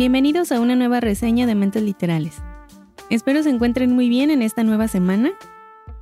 [0.00, 2.38] Bienvenidos a una nueva reseña de Mentes Literales.
[3.10, 5.32] Espero se encuentren muy bien en esta nueva semana.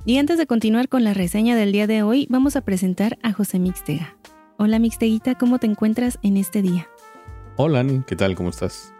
[0.05, 3.33] Y antes de continuar con la reseña del día de hoy, vamos a presentar a
[3.33, 4.15] José Mixtega.
[4.57, 6.87] Hola Mixteguita, ¿cómo te encuentras en este día?
[7.57, 8.35] Hola, ¿qué tal?
[8.35, 8.93] ¿Cómo estás?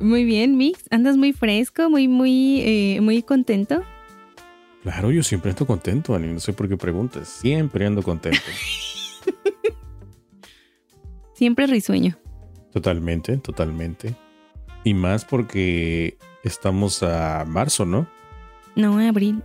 [0.00, 0.86] Muy bien, Mix.
[0.90, 3.84] ¿Andas muy fresco, muy, muy, eh, muy contento?
[4.82, 6.26] Claro, yo siempre estoy contento, Ani.
[6.26, 7.28] No sé por qué preguntas.
[7.28, 8.40] Siempre ando contento.
[11.34, 12.18] siempre risueño.
[12.72, 14.16] Totalmente, totalmente.
[14.84, 18.06] Y más porque estamos a marzo, ¿no?
[18.74, 19.42] No, a abril.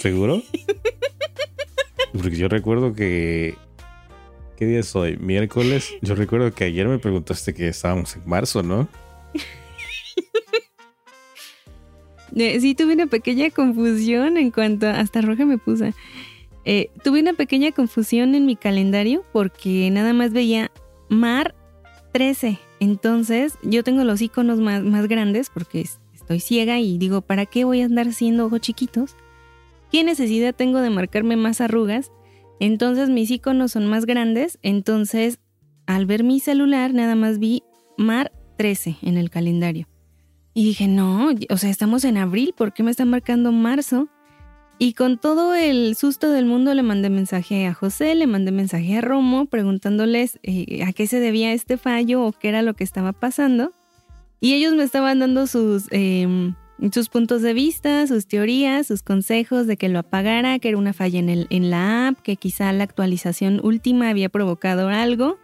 [0.00, 0.42] ¿Seguro?
[2.12, 3.56] Porque yo recuerdo que.
[4.56, 5.16] ¿Qué día es hoy?
[5.16, 5.92] Miércoles.
[6.00, 8.88] Yo recuerdo que ayer me preguntaste que estábamos en marzo, ¿no?
[12.36, 14.88] Eh, sí, tuve una pequeña confusión en cuanto.
[14.88, 15.94] Hasta roja me puse.
[16.64, 20.72] Eh, tuve una pequeña confusión en mi calendario porque nada más veía
[21.08, 21.54] mar
[22.12, 22.58] 13.
[22.80, 27.82] Entonces, yo tengo los iconos más, grandes porque estoy ciega y digo, ¿para qué voy
[27.82, 29.16] a andar haciendo ojos chiquitos?
[29.90, 32.10] ¿Qué necesidad tengo de marcarme más arrugas?
[32.60, 34.58] Entonces, mis iconos son más grandes.
[34.62, 35.38] Entonces,
[35.86, 37.62] al ver mi celular, nada más vi
[37.96, 39.86] Mar 13 en el calendario.
[40.52, 44.08] Y dije, no, o sea, estamos en abril, ¿por qué me está marcando marzo?
[44.78, 48.98] Y con todo el susto del mundo le mandé mensaje a José, le mandé mensaje
[48.98, 52.82] a Romo preguntándoles eh, a qué se debía este fallo o qué era lo que
[52.82, 53.72] estaba pasando.
[54.40, 56.54] Y ellos me estaban dando sus, em,
[56.92, 60.92] sus puntos de vista, sus teorías, sus consejos de que lo apagara, que era una
[60.92, 65.38] falla en, el, en la app, que quizá la actualización última había provocado algo.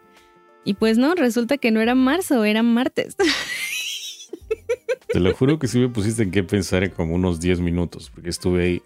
[0.64, 3.16] Y pues no, resulta que no era marzo, era martes.
[5.12, 8.10] Te lo juro que sí me pusiste en qué pensar en como unos 10 minutos,
[8.14, 8.82] porque estuve ahí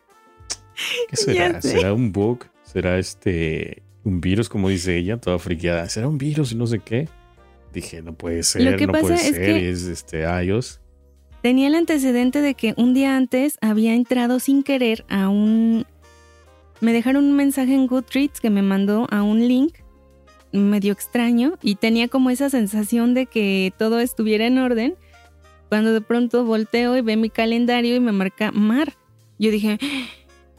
[1.08, 1.60] ¿Qué será?
[1.60, 2.44] ¿Será un bug?
[2.62, 5.88] ¿Será este un virus, como dice ella, toda friqueada?
[5.88, 7.08] ¿Será un virus y no sé qué?
[7.72, 10.80] Dije, no puede ser, no puede ser, es este iOS.
[11.42, 15.84] Tenía el antecedente de que un día antes había entrado sin querer a un...
[16.80, 19.74] Me dejaron un mensaje en Goodreads que me mandó a un link
[20.52, 24.94] medio extraño y tenía como esa sensación de que todo estuviera en orden.
[25.68, 28.94] Cuando de pronto volteo y ve mi calendario y me marca mar.
[29.38, 29.78] Yo dije,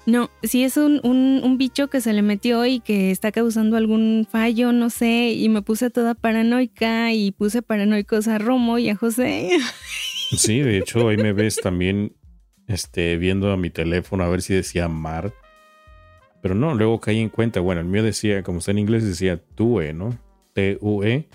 [0.05, 4.27] no, si es un, un, bicho que se le metió y que está causando algún
[4.29, 8.95] fallo, no sé, y me puse toda paranoica y puse paranoicos a Romo y a
[8.95, 9.49] José.
[10.31, 12.15] Sí, de hecho, ahí me ves también
[12.67, 15.33] este, viendo a mi teléfono a ver si decía Mar.
[16.41, 19.41] Pero no, luego caí en cuenta, bueno, el mío decía, como está en inglés, decía
[19.55, 20.17] TUE, ¿no?
[20.53, 21.27] T-U-E.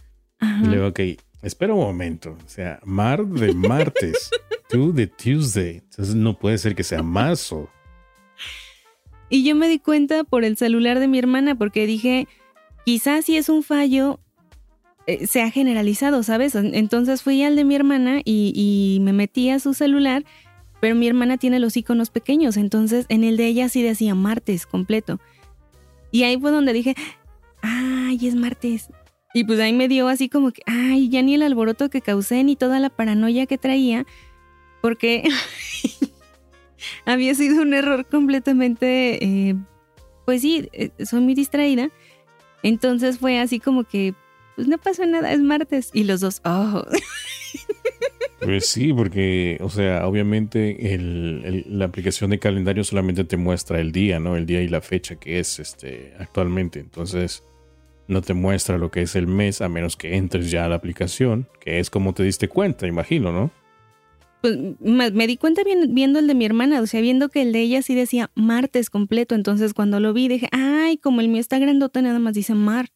[0.62, 1.00] Y luego, ok,
[1.42, 4.30] espera un momento, o sea, Mar de martes,
[4.68, 5.78] tú de Tuesday.
[5.78, 7.68] Entonces no puede ser que sea marzo.
[9.30, 12.26] Y yo me di cuenta por el celular de mi hermana porque dije,
[12.84, 14.18] quizás si es un fallo,
[15.06, 16.56] eh, se ha generalizado, ¿sabes?
[16.56, 20.24] Entonces fui al de mi hermana y, me metí a su celular,
[20.80, 24.66] pero mi hermana tiene los iconos pequeños, entonces en el de ella sí decía martes
[24.66, 25.20] completo.
[26.10, 26.96] Y ahí fue donde dije,
[27.62, 28.88] ay, es martes.
[29.32, 32.42] Y pues ahí me dio así como que, ay, ya ni el alboroto que causé
[32.42, 34.06] ni toda la paranoia que traía,
[34.82, 35.22] porque
[37.04, 39.56] había sido un error completamente, eh,
[40.24, 41.90] pues sí, eh, soy muy distraída.
[42.62, 44.14] Entonces fue así como que,
[44.56, 45.90] pues no pasó nada, es martes.
[45.92, 46.84] Y los dos, oh.
[48.40, 53.92] Pues sí, porque, o sea, obviamente el, la aplicación de calendario solamente te muestra el
[53.92, 54.34] día, ¿no?
[54.34, 56.80] El día y la fecha que es este actualmente.
[56.80, 57.44] Entonces,
[58.08, 60.76] no te muestra lo que es el mes a menos que entres ya a la
[60.76, 63.50] aplicación, que es como te diste cuenta, imagino, ¿no?
[64.40, 67.60] Pues me, di cuenta viendo el de mi hermana, o sea, viendo que el de
[67.60, 69.34] ella sí decía martes completo.
[69.34, 72.88] Entonces cuando lo vi dije, ay, como el mío está grandote, nada más dice mar.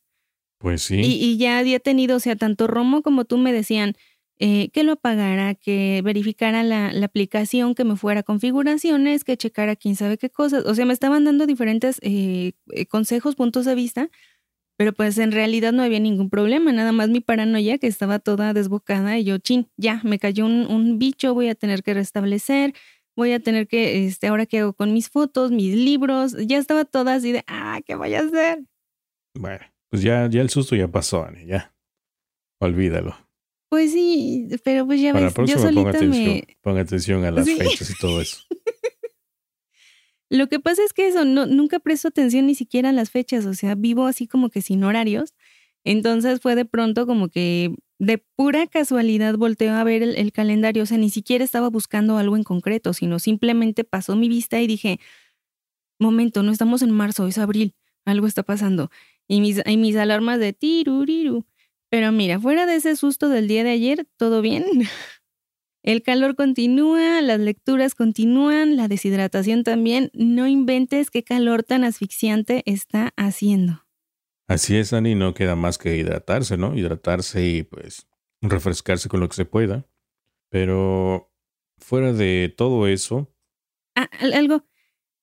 [0.58, 1.00] Pues sí.
[1.00, 3.94] Y, ya había tenido, o sea, tanto Romo como tú me decían
[4.38, 9.76] eh, que lo apagara, que verificara la, aplicación, que me fuera a configuraciones, que checara
[9.76, 10.64] quién sabe qué cosas.
[10.64, 14.11] O sea, me estaban dando diferentes eh, eh, consejos, puntos de vista
[14.76, 18.53] pero pues en realidad no había ningún problema, nada más mi paranoia que estaba toda
[18.53, 22.75] desbocada y yo, chin, ya, me cayó un, bicho, voy a tener que restablecer,
[23.17, 26.85] voy a tener que, este, ahora qué hago con mis fotos, mis libros, ya estaba
[26.85, 28.65] toda así de, ah, ¿qué voy a hacer?
[29.35, 31.73] Bueno, pues ya, ya el susto ya pasó, Ani, ya.
[32.61, 33.17] Olvídalo.
[33.69, 36.56] Pues sí, pero pues ya Para la ves, yo próxima ponga solita atención, me...
[36.62, 37.56] ponga atención a las Sí.
[37.56, 38.38] fechas y todo eso.
[40.31, 43.47] Lo que pasa es que eso, no, nunca presto atención ni siquiera a las fechas,
[43.47, 45.35] o sea, vivo así como que sin horarios.
[45.85, 50.82] Entonces fue de pronto como que de pura casualidad volteo a ver el, el calendario,
[50.82, 54.67] o sea, ni siquiera estaba buscando algo en concreto, sino simplemente pasó mi vista y
[54.67, 54.99] dije,
[55.99, 57.75] momento, no estamos en marzo, es abril,
[58.05, 58.91] algo está pasando.
[59.29, 61.47] Y mis, y mis alarmas de tiruriru.
[61.91, 64.65] Pero mira, fuera de ese susto del día de ayer, todo bien.
[65.84, 70.10] El calor continúa, las lecturas continúan, la deshidratación también.
[70.14, 73.84] No inventes qué calor tan asfixiante está haciendo.
[74.48, 76.75] Así es, Ani, no queda más que hidratarse, ¿no?
[76.75, 78.06] Hidratarse y pues
[78.40, 79.86] refrescarse con lo que se pueda.
[80.50, 81.31] Pero
[81.78, 83.30] fuera de todo eso,
[83.94, 84.64] Ah, al- algo,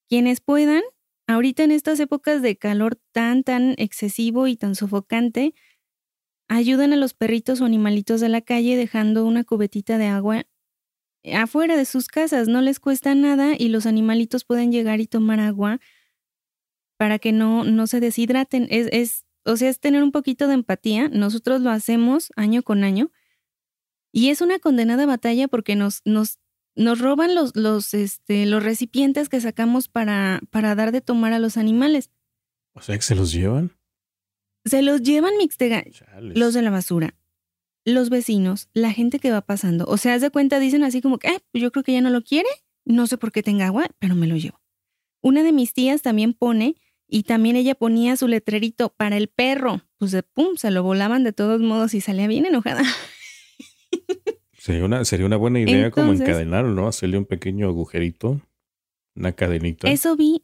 [0.08, 0.84] quienes puedan,
[1.28, 5.56] ahorita en estas épocas de calor tan, tan excesivo y tan sofocante,
[6.48, 10.46] ayuden a los perritos o animalitos de la calle dejando una cubetita de agua
[11.34, 12.48] afuera de sus casas.
[12.48, 15.80] No les cuesta nada y los animalitos pueden llegar y tomar agua
[16.98, 18.68] para que no, no se deshidraten.
[18.70, 21.10] Es, es, o sea, es tener un poquito de empatía.
[21.10, 23.12] Nosotros lo hacemos año con año.
[24.12, 26.40] Y es una condenada batalla porque nos, nos,
[26.76, 31.40] nos roban los, los, este, los recipientes que sacamos para, para dar de tomar a
[31.40, 32.12] los animales.
[32.74, 33.72] o sea, que se los llevan.
[34.66, 36.38] Se los llevan mixtega, Chales.
[36.38, 37.16] los de la basura,
[37.86, 39.86] los vecinos, la gente que va pasando.
[39.88, 42.02] O sea, haz de cuenta, dicen así como que, "Ah, pues yo creo que ya
[42.02, 42.50] no lo quiere,
[42.86, 44.62] no sé por qué tenga agua, pero me lo llevo.
[45.22, 46.76] Una de mis tías también pone,
[47.14, 49.82] y también ella ponía su letrerito para el perro.
[49.98, 52.84] Pues de pum, se lo volaban de todos modos y salía bien enojada.
[54.58, 56.88] Sería una, sería una buena idea como encadenarlo, ¿no?
[56.88, 58.40] Hacerle un pequeño agujerito,
[59.16, 59.90] una cadenita.
[59.90, 60.44] Eso vi,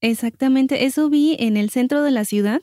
[0.00, 2.62] exactamente, eso vi en el centro de la ciudad.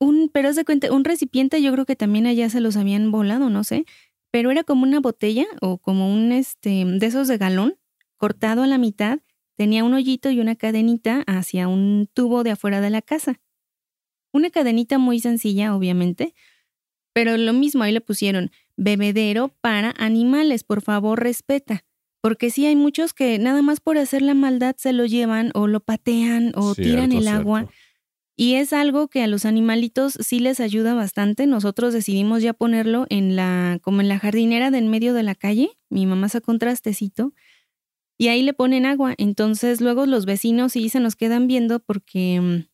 [0.00, 3.10] Un, pero haz de cuenta, un recipiente, yo creo que también allá se los habían
[3.10, 3.84] volado, no sé,
[4.30, 7.76] pero era como una botella o como un este de esos de galón,
[8.16, 9.20] cortado a la mitad,
[9.56, 13.40] tenía un hoyito y una cadenita hacia un tubo de afuera de la casa.
[14.32, 16.34] Una cadenita muy sencilla, obviamente,
[17.12, 21.84] pero lo mismo ahí le pusieron bebedero para animales, por favor respeta.
[22.20, 25.66] Porque sí hay muchos que nada más por hacer la maldad se lo llevan o
[25.66, 27.68] lo patean o tiran Cierto, el agua.
[28.36, 31.46] Y es algo que a los animalitos sí les ayuda bastante.
[31.46, 35.36] Nosotros decidimos ya ponerlo en la, como en la jardinera de en medio de la
[35.36, 35.70] calle.
[35.88, 37.32] Mi mamá sacó un trastecito
[38.18, 39.14] y ahí le ponen agua.
[39.18, 42.66] Entonces luego los vecinos sí se nos quedan viendo porque,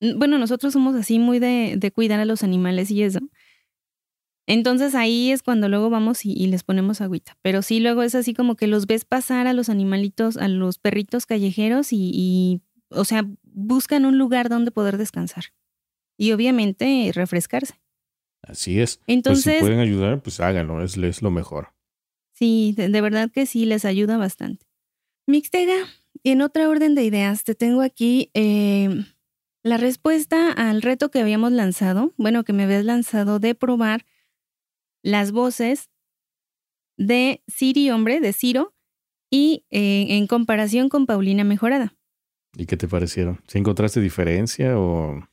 [0.00, 3.20] mm, bueno, nosotros somos así muy de, de cuidar a los animales y eso.
[4.48, 7.36] Entonces ahí es cuando luego vamos y, y les ponemos agüita.
[7.42, 10.78] Pero sí, luego es así como que los ves pasar a los animalitos, a los
[10.78, 15.46] perritos callejeros y, y, o sea, buscan un lugar donde poder descansar.
[16.16, 17.80] Y obviamente refrescarse.
[18.42, 18.96] Así es.
[18.96, 21.74] pues Entonces, si pueden ayudar, pues háganlo, es, es lo mejor.
[22.32, 24.66] sí, de, de verdad que sí, les ayuda bastante.
[25.26, 25.76] Mixtega,
[26.24, 29.04] en otra orden de ideas, te tengo aquí eh,
[29.62, 34.04] la respuesta al reto que habíamos lanzado, bueno, que me habías lanzado de probar
[35.02, 35.90] las voces
[36.96, 38.74] de Siri Hombre, de Ciro,
[39.30, 41.94] y eh, en comparación con Paulina Mejorada.
[42.56, 43.40] ¿Y qué te parecieron?
[43.46, 45.26] ¿Si encontraste diferencia o,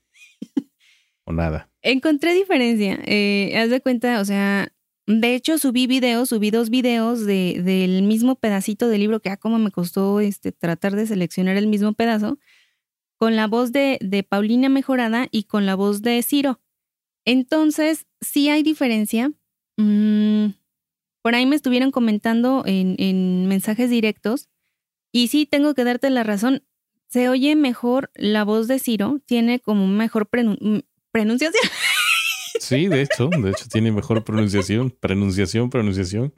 [1.26, 1.70] o nada?
[1.82, 3.00] Encontré diferencia.
[3.06, 4.72] Eh, haz de cuenta, o sea,
[5.06, 9.38] de hecho subí videos, subí dos videos de, del mismo pedacito del libro que, ah,
[9.38, 12.38] cómo me costó este, tratar de seleccionar el mismo pedazo,
[13.18, 16.62] con la voz de, de Paulina Mejorada y con la voz de Ciro.
[17.26, 19.34] Entonces, sí hay diferencia.
[19.78, 20.52] Mm,
[21.22, 24.48] por ahí me estuvieron comentando en, en mensajes directos
[25.12, 26.64] y sí tengo que darte la razón.
[27.10, 31.64] Se oye mejor la voz de Ciro, tiene como mejor prenun- pronunciación.
[32.60, 36.34] Sí, de hecho, de hecho tiene mejor pronunciación, pronunciación, pronunciación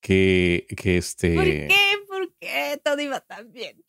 [0.00, 1.70] que, que este, ¿Por qué?
[2.06, 3.82] ¿Por qué todo iba tan bien?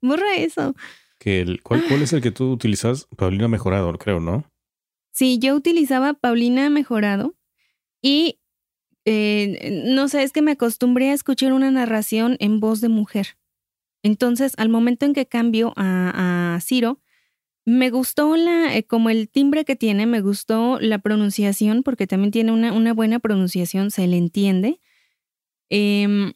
[0.00, 0.74] Borra eso.
[1.18, 3.06] que el, ¿cuál, ¿cuál es el que tú utilizas?
[3.16, 4.50] Paulina Mejorador, creo, ¿no?
[5.12, 7.36] Sí, yo utilizaba Paulina Mejorado
[8.02, 8.40] y
[9.04, 13.36] eh, no sé, es que me acostumbré a escuchar una narración en voz de mujer.
[14.02, 17.00] Entonces, al momento en que cambio a, Ciro,
[17.66, 22.30] me gustó la, eh, como el timbre que tiene, me gustó la pronunciación, porque también
[22.30, 24.80] tiene una, una buena pronunciación, se le entiende.
[25.70, 26.32] Em,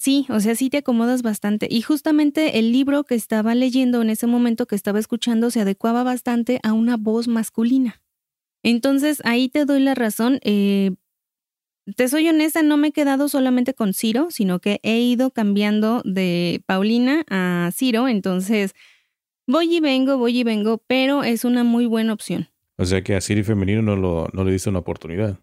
[0.00, 1.68] sí, o sea, sí te acomodas bastante.
[1.70, 6.04] Y justamente el libro que estaba leyendo en ese momento que estaba escuchando se adecuaba
[6.04, 8.02] bastante a una voz masculina.
[8.62, 10.40] Entonces, ahí te doy la razón.
[10.42, 10.92] eh,
[11.96, 16.02] te soy honesta, no me he quedado solamente con Ciro, sino que he ido cambiando
[16.04, 18.08] de Paulina a Ciro.
[18.08, 18.74] Entonces,
[19.50, 22.48] Voy y vengo, voy y vengo, pero es una muy buena opción.
[22.78, 25.40] O sea que a Siri femenino no, lo, no le diste una oportunidad.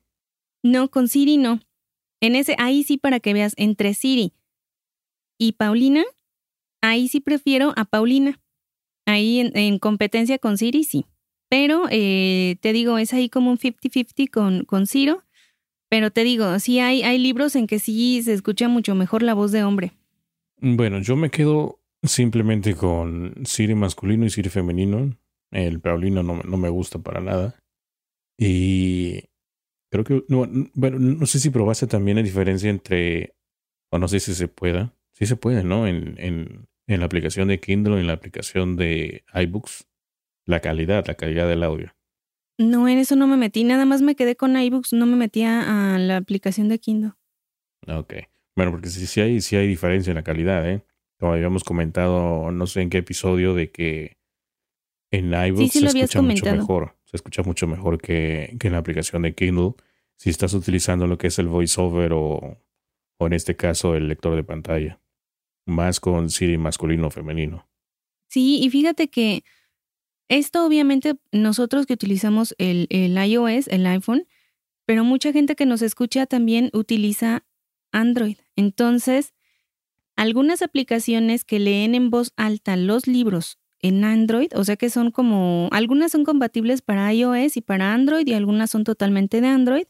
[0.63, 1.60] No, con Siri no.
[2.22, 4.32] En ese, ahí sí para que veas, entre Siri
[5.38, 6.06] y Paulina,
[6.82, 8.39] ahí sí prefiero a Paulina.
[9.06, 11.06] Ahí en, competencia con Siri, sí.
[11.50, 15.22] Pero eh, te digo, es ahí como un 50-50 con, con Ciro.
[15.89, 19.34] Pero te digo, sí hay, hay libros en que sí se escucha mucho mejor la
[19.34, 19.94] voz de hombre.
[20.60, 25.17] Bueno, yo me quedo simplemente con Siri masculino y Siri femenino.
[25.51, 27.56] El Paulino no, no me gusta para nada.
[28.38, 29.24] Y
[29.89, 33.36] creo que, bueno, no sé si probaste también la diferencia entre,
[33.89, 35.88] o no sé si se pueda, sí se puede, ¿no?
[35.88, 39.88] En, en, en la aplicación de Kindle y en la aplicación de iBooks,
[40.46, 41.94] la calidad, la calidad del audio.
[42.58, 45.96] No, en eso no me metí, nada más me quedé con iBooks, no me metía
[45.96, 47.12] a la aplicación de Kindle.
[47.88, 48.14] Ok.
[48.56, 50.84] Bueno, porque sí, sí, hay, sí hay diferencia en la calidad, ¿eh?
[51.20, 54.18] Como habíamos comentado, no sé en qué episodio, de que
[55.12, 56.98] en iBooks se escucha mucho mejor.
[57.06, 59.74] Se escucha mucho mejor que, que en la aplicación de Kindle.
[60.18, 62.58] Si estás utilizando lo que es el voiceover o,
[63.20, 65.00] o en este caso el lector de pantalla.
[65.66, 67.68] Más con Siri masculino o femenino.
[68.30, 69.44] Sí, y fíjate que
[70.29, 74.27] esto obviamente nosotros que utilizamos el, iOS, el iPhone,
[74.86, 77.46] pero mucha gente que nos escucha también utiliza
[77.91, 78.38] Android.
[78.55, 79.34] Entonces,
[80.15, 85.12] algunas aplicaciones que leen en voz alta los libros en Android, o sea que son
[85.12, 89.86] como, algunas son compatibles para iOS y para Android y algunas son totalmente de Android,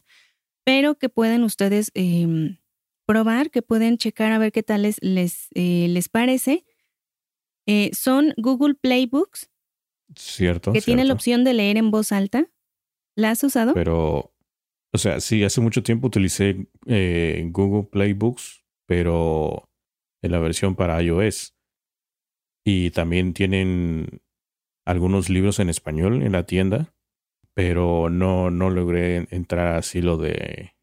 [0.62, 2.58] pero que pueden ustedes em,
[3.06, 6.64] probar, que pueden checar a ver qué tal les, les, eh, les parece.
[7.66, 9.48] Eh, son Google Playbooks
[10.14, 10.72] Cierto.
[10.72, 12.46] Que tiene la opción de leer en voz alta.
[13.16, 13.74] ¿La has usado?
[13.74, 14.32] Pero,
[14.92, 19.68] o sea, sí, hace mucho tiempo utilicé eh, Google Playbooks, pero
[20.22, 21.54] en la versión para iOS.
[22.64, 24.20] Y también tienen
[24.86, 26.94] algunos libros en español en la tienda,
[27.54, 30.74] pero no, no logré entrar así lo de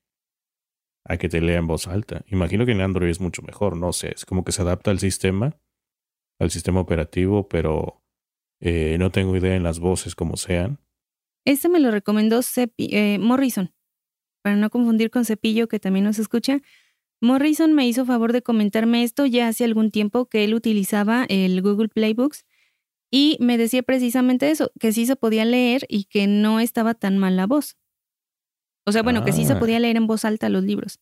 [1.08, 2.24] a que te lea en voz alta.
[2.28, 5.00] Imagino que en Android es mucho mejor, no sé, es como que se adapta al
[5.00, 5.58] sistema,
[6.40, 8.04] al sistema operativo, pero
[8.60, 10.80] eh, no tengo idea en las voces como sean.
[11.46, 12.42] Este me lo recomendó
[12.78, 13.74] eh, Morrison,
[14.42, 16.62] para no confundir con Cepillo, que también nos escucha.
[17.22, 21.62] Morrison me hizo favor de comentarme esto ya hace algún tiempo que él utilizaba el
[21.62, 22.46] Google Playbooks
[23.12, 27.18] y me decía precisamente eso, que sí se podía leer y que no estaba tan
[27.18, 27.78] mal la voz.
[28.86, 29.60] O sea, bueno, que sí se ah.
[29.60, 31.00] podía leer en voz alta los libros.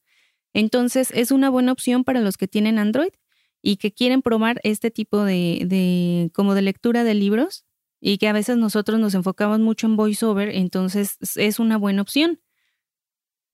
[0.53, 3.09] Entonces, es una buena opción para los que tienen Android
[3.63, 7.65] y que quieren probar este tipo de, de, como de lectura de libros
[8.01, 12.41] y que a veces nosotros nos enfocamos mucho en voiceover, entonces es una buena opción.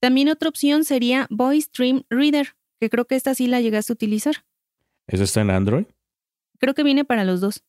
[0.01, 3.95] También otra opción sería Voice Stream Reader, que creo que esta sí la llegaste a
[3.95, 4.45] utilizar.
[5.07, 5.85] ¿Eso está en Android?
[6.57, 7.63] Creo que viene para los dos.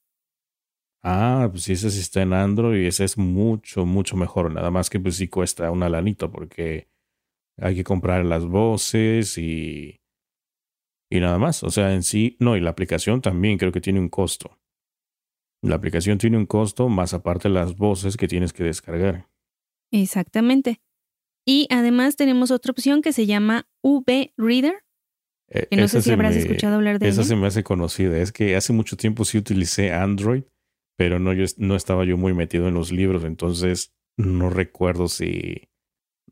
[1.02, 4.50] Ah, pues sí, ese sí está en Android y ese es mucho, mucho mejor.
[4.52, 6.88] Nada más que pues sí cuesta una lanito porque
[7.58, 9.99] hay que comprar las voces y
[11.10, 11.62] y nada más.
[11.64, 14.58] O sea, en sí, no, y la aplicación también creo que tiene un costo.
[15.62, 19.28] La aplicación tiene un costo más aparte las voces que tienes que descargar.
[19.92, 20.80] Exactamente.
[21.44, 24.84] Y además tenemos otra opción que se llama V Reader.
[25.48, 27.22] E, que no sé si habrás escuchado hablar de esa.
[27.22, 28.18] Esa se me hace conocida.
[28.18, 30.44] Es que hace mucho tiempo sí utilicé Android,
[30.96, 35.68] pero no, yo, no estaba yo muy metido en los libros, entonces no recuerdo si...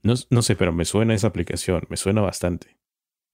[0.02, 2.77] No, no sé, pero me suena esa aplicación, me suena bastante.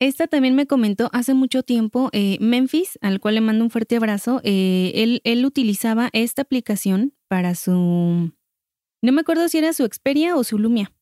[0.01, 3.97] Esta también me comentó hace mucho tiempo eh, Memphis, al cual le mando un fuerte
[3.97, 4.41] abrazo.
[4.43, 8.33] Eh, él, él, utilizaba esta aplicación para su...
[9.03, 10.93] No me acuerdo si era su Xperia o su Lumia,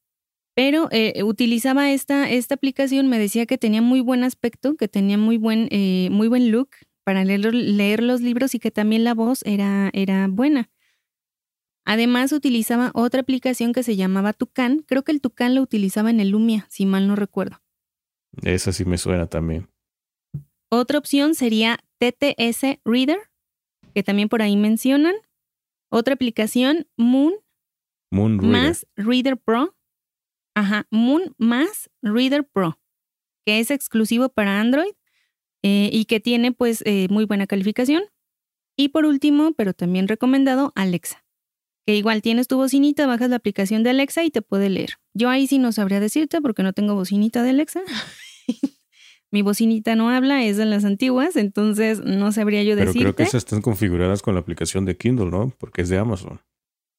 [0.54, 5.16] pero eh, utilizaba esta, esta aplicación, me decía que tenía muy buen aspecto, que tenía
[5.16, 5.68] muy buen,
[6.10, 6.70] muy buen look
[7.04, 10.70] para leer, leer, los libros y que también la voz era, era buena.
[11.84, 14.84] Además utilizaba otra aplicación que se llamaba Tucán.
[14.86, 17.61] Creo que el Tucán lo utilizaba en el Lumia, si mal no recuerdo.
[18.42, 19.68] Esa sí me suena también.
[20.70, 23.18] Otra opción sería TTS Reader,
[23.94, 25.14] que también por ahí mencionan.
[25.90, 27.34] Otra aplicación, Moon.
[28.10, 28.52] Moon Reader.
[28.52, 29.76] Más Reader Pro.
[30.54, 32.78] Ajá, Moon más Reader Pro,
[33.44, 34.92] que es exclusivo para Android
[35.62, 38.04] eh, y que tiene pues eh, muy buena calificación.
[38.76, 41.24] Y por último, pero también recomendado, Alexa,
[41.86, 44.94] que igual tienes tu bocinita, bajas la aplicación de Alexa y te puede leer.
[45.14, 47.82] Yo ahí sí no sabría decirte porque no tengo bocinita de Alexa.
[49.32, 52.98] Mi bocinita no habla, es de las antiguas, entonces no sabría yo decirte.
[52.98, 55.54] Pero creo que esas están configuradas con la aplicación de Kindle, ¿no?
[55.58, 56.40] Porque es de Amazon.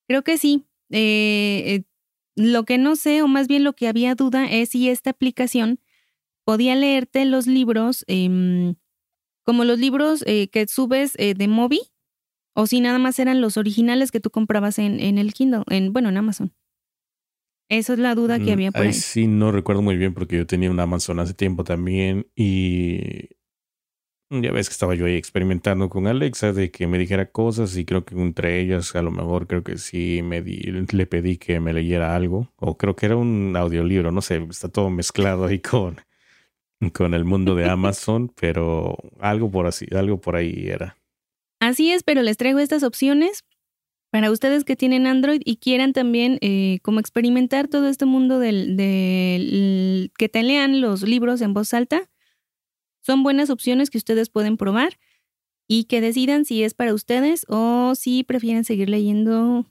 [0.08, 0.66] Creo que sí.
[0.90, 1.84] Eh, eh,
[2.36, 5.80] lo que no sé, o más bien lo que había duda, es si esta aplicación
[6.44, 8.76] podía leerte los libros, em,
[9.44, 11.82] como los libros eh, que subes de Mobi,
[12.56, 15.92] O si nada más eran los originales que tú comprabas en, en el Kindle, en,
[15.94, 16.54] bueno, en Amazon.
[17.70, 18.92] Esa es la duda que Mm, había por ahí.
[18.94, 23.30] sí no recuerdo muy bien porque yo tenía un Amazon hace tiempo también y
[24.30, 27.86] ya ves que estaba yo ahí experimentando con Alexa de que me dijera cosas y
[27.86, 31.60] creo que entre ellas a lo mejor creo que sí me di- le pedí que
[31.60, 35.60] me leyera algo o creo que era un audiolibro, no sé, está todo mezclado ahí
[35.60, 35.98] con,
[36.94, 40.98] con el mundo de Amazon, pero algo por así, algo por ahí era.
[41.66, 43.44] Así es, pero les traigo estas opciones
[44.12, 48.76] para ustedes que tienen Android y quieran también eh, como experimentar todo este mundo del,
[48.78, 52.10] del- que te lean los libros en voz alta.
[53.02, 55.00] Son buenas opciones que ustedes pueden probar
[55.68, 59.66] y que decidan si es para ustedes o si prefieren seguir leyendo.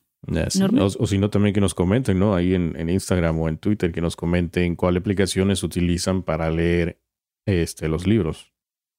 [0.59, 0.83] Normal.
[0.83, 2.35] O, o si no, también que nos comenten, ¿no?
[2.35, 7.01] Ahí en, en Instagram o en Twitter, que nos comenten cuál aplicaciones utilizan para leer
[7.47, 8.52] este, los libros.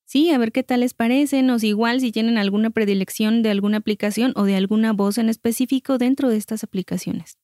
[0.05, 3.49] Sí, a ver qué tal les parecen o si igual si tienen alguna predilección de
[3.49, 7.37] alguna aplicación o de alguna voz en específico dentro de estas aplicaciones.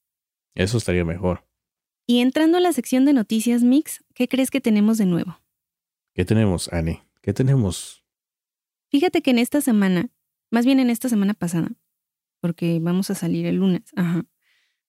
[0.55, 1.45] Eso estaría mejor.
[2.05, 5.39] Y entrando a la sección de noticias mix, ¿qué crees que tenemos de nuevo?
[6.13, 7.01] ¿Qué tenemos, Ani?
[7.21, 8.03] ¿Qué tenemos?
[8.89, 10.09] Fíjate que en esta semana,
[10.49, 11.71] más bien en esta semana pasada,
[12.41, 14.25] porque vamos a salir el lunes, ajá,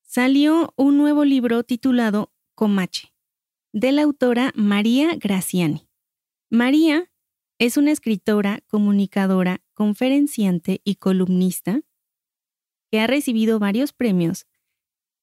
[0.03, 3.12] salió un nuevo libro titulado Comache,
[3.73, 5.89] de la autora María Graciani.
[6.49, 7.10] María
[7.61, 11.83] es una escritora, comunicadora, conferenciante y columnista
[12.90, 14.47] que ha recibido varios premios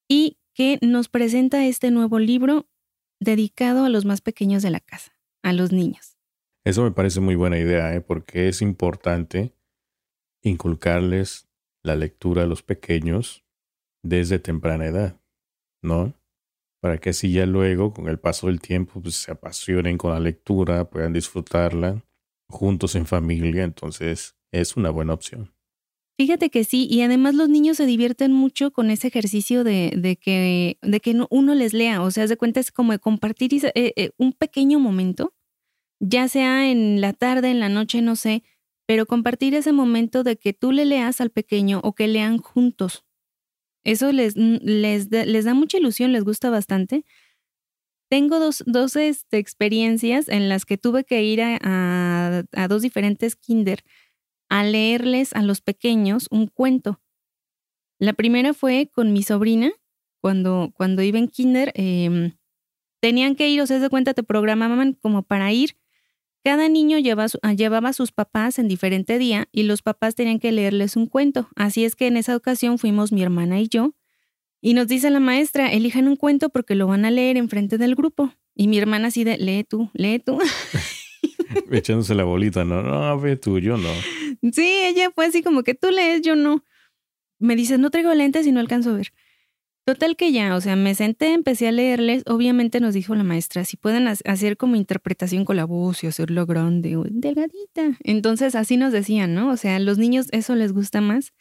[0.08, 2.70] y que nos presenta este nuevo libro
[3.20, 6.15] dedicado a los más pequeños de la casa, a los niños.
[6.63, 8.01] Eso me parece muy buena idea, ¿eh?
[8.01, 9.56] porque es importante
[10.44, 11.50] inculcarles
[11.84, 13.46] la lectura a los pequeños
[14.03, 15.20] desde temprana edad,
[15.82, 16.13] ¿no?
[16.82, 20.20] Para que así ya luego, con el paso del tiempo, pues, se apasionen con la
[20.20, 22.03] lectura, puedan disfrutarla
[22.50, 23.64] juntos en familia.
[23.64, 25.53] Entonces, es una buena opción.
[26.20, 30.16] Fíjate que sí, y además los niños se divierten mucho con ese ejercicio de, de
[30.16, 33.53] que, de que no- uno les lea, o sea, de cuenta es como de compartir
[33.75, 35.36] eh, eh, un pequeño momento,
[36.00, 38.44] ya sea en la tarde, en la noche, no sé,
[38.88, 43.05] pero compartir ese momento de que tú le leas al pequeño o que lean juntos.
[43.83, 47.05] Eso les, les, les da mucha ilusión, les gusta bastante.
[48.09, 53.83] Tengo dos, dos este, experiencias en las que tuve que ir a, dos diferentes kinder
[54.50, 57.01] a leerles a los pequeños un cuento.
[58.00, 59.72] La primera fue con mi sobrina,
[60.22, 62.37] cuando, cuando iba en kinder, em,
[63.01, 65.77] tenían que ir, o sea, de cuenta, te programaban como para ir.
[66.43, 70.39] Cada niño lleva ah, llevaba a sus papás en diferente día y los papás tenían
[70.39, 71.50] que leerles un cuento.
[71.55, 73.93] Así es que en esa ocasión fuimos mi hermana y yo.
[74.61, 77.96] Y nos dice la maestra, elijan un cuento porque lo van a leer enfrente del
[77.96, 78.33] grupo.
[78.55, 80.39] Y mi hermana así de, lee tú, lee tú.
[81.72, 83.89] Echándose la bolita, no, no, ve tú, yo no.
[84.51, 86.63] Sí, ella fue así como que tú lees, yo no.
[87.39, 89.13] Me dice, no traigo lentes y no alcanzo a ver.
[89.85, 92.24] Total que ya, o sea, me senté, empecé a leerles.
[92.25, 96.07] Obviamente nos dijo la maestra, si pueden ha- hacer como interpretación con la voz y
[96.07, 97.98] hacerlo grande o delgadita.
[98.03, 99.50] Entonces así nos decían, ¿no?
[99.50, 101.31] O sea, a los niños eso les gusta más.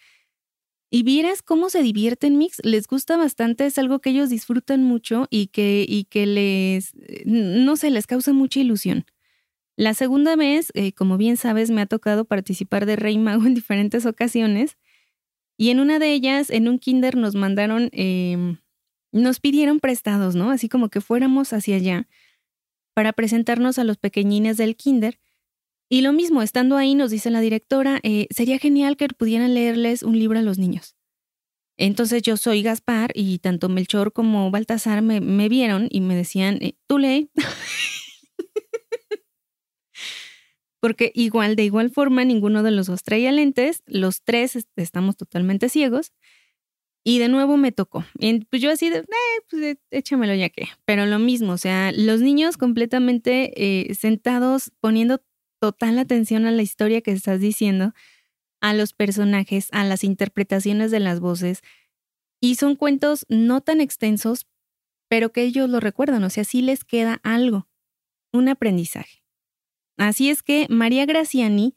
[0.91, 5.27] Y vieras cómo se divierten, Mix, les gusta bastante, es algo que ellos disfrutan mucho
[5.31, 9.05] y que, y que les, eh, no sé, les causa mucha ilusión.
[9.77, 13.55] La segunda vez, eh, como bien sabes, me ha tocado participar de Rey Mago en
[13.55, 14.79] diferentes ocasiones.
[15.59, 18.57] Y en una de ellas, en un kinder, nos mandaron, eh,
[19.13, 20.51] nos pidieron prestados, ¿no?
[20.51, 22.09] Así como que fuéramos hacia allá
[22.95, 25.19] para presentarnos a los pequeñines del kinder.
[25.89, 30.03] Y lo mismo, estando ahí, nos dice la directora, eh, sería genial que pudieran leerles
[30.03, 30.97] un libro a los niños.
[31.79, 36.77] Entonces yo soy Gaspar y tanto Melchor como Baltasar me, vieron y me decían, eh,
[36.89, 37.31] tú lee.
[40.81, 45.17] porque igual, de igual forma, ninguno de los dos traía lentes, los tres est- estamos
[45.17, 46.13] totalmente ciegos.
[47.05, 48.05] Y de nuevo me tocó.
[48.19, 49.07] Y pues yo así de, eh,
[49.49, 50.69] pues eh, échamelo ya que.
[50.85, 53.53] Pero lo mismo, o sea, los niños completamente
[53.91, 55.23] eh, sentados, poniendo
[55.59, 57.95] total atención a la historia que estás diciendo,
[58.61, 61.63] a los personajes, a las interpretaciones de las voces.
[62.41, 64.47] Y son cuentos no tan extensos,
[65.09, 67.69] pero que ellos lo recuerdan, o sea, sí les queda algo,
[68.33, 69.25] un aprendizaje.
[69.97, 71.77] Así es que María Graciani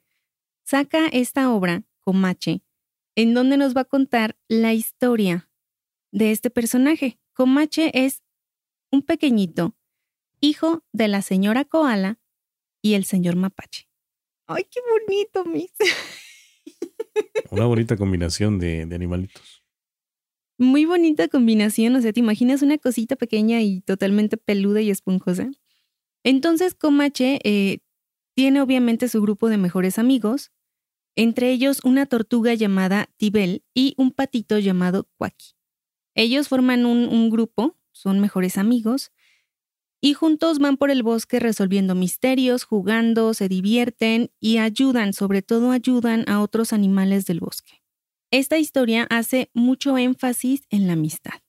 [0.63, 2.61] saca esta obra, Comache,
[3.15, 5.49] en donde nos va a contar la historia
[6.11, 7.19] de este personaje.
[7.33, 8.23] Comache es
[8.91, 9.75] un pequeñito,
[10.41, 12.18] hijo de la señora Koala
[12.81, 13.87] y el señor Mapache.
[14.47, 15.71] ¡Ay, qué bonito, mis!
[17.51, 19.63] Una bonita combinación de, de animalitos.
[20.57, 25.49] Muy bonita combinación, o sea, te imaginas una cosita pequeña y totalmente peluda y esponjosa.
[26.23, 27.79] Entonces, Comache eh,
[28.35, 30.51] tiene obviamente su grupo de mejores amigos.
[31.15, 35.55] entre ellos una tortuga llamada Tibel y un patito llamado Quacky.
[36.15, 39.11] Ellos forman un, un grupo, son mejores amigos,
[40.01, 45.71] y juntos van por el bosque resolviendo misterios, jugando, se divierten y ayudan, sobre todo
[45.71, 47.81] ayudan a otros animales del bosque.
[48.31, 51.41] Esta historia hace mucho énfasis en la amistad.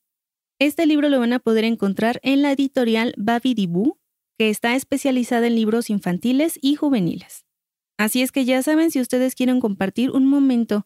[0.59, 3.99] Este libro lo van a poder encontrar en la editorial Babidibú,
[4.37, 7.45] que está especializada en libros infantiles y juveniles.
[7.97, 10.85] Así es que ya saben si ustedes quieren compartir un momento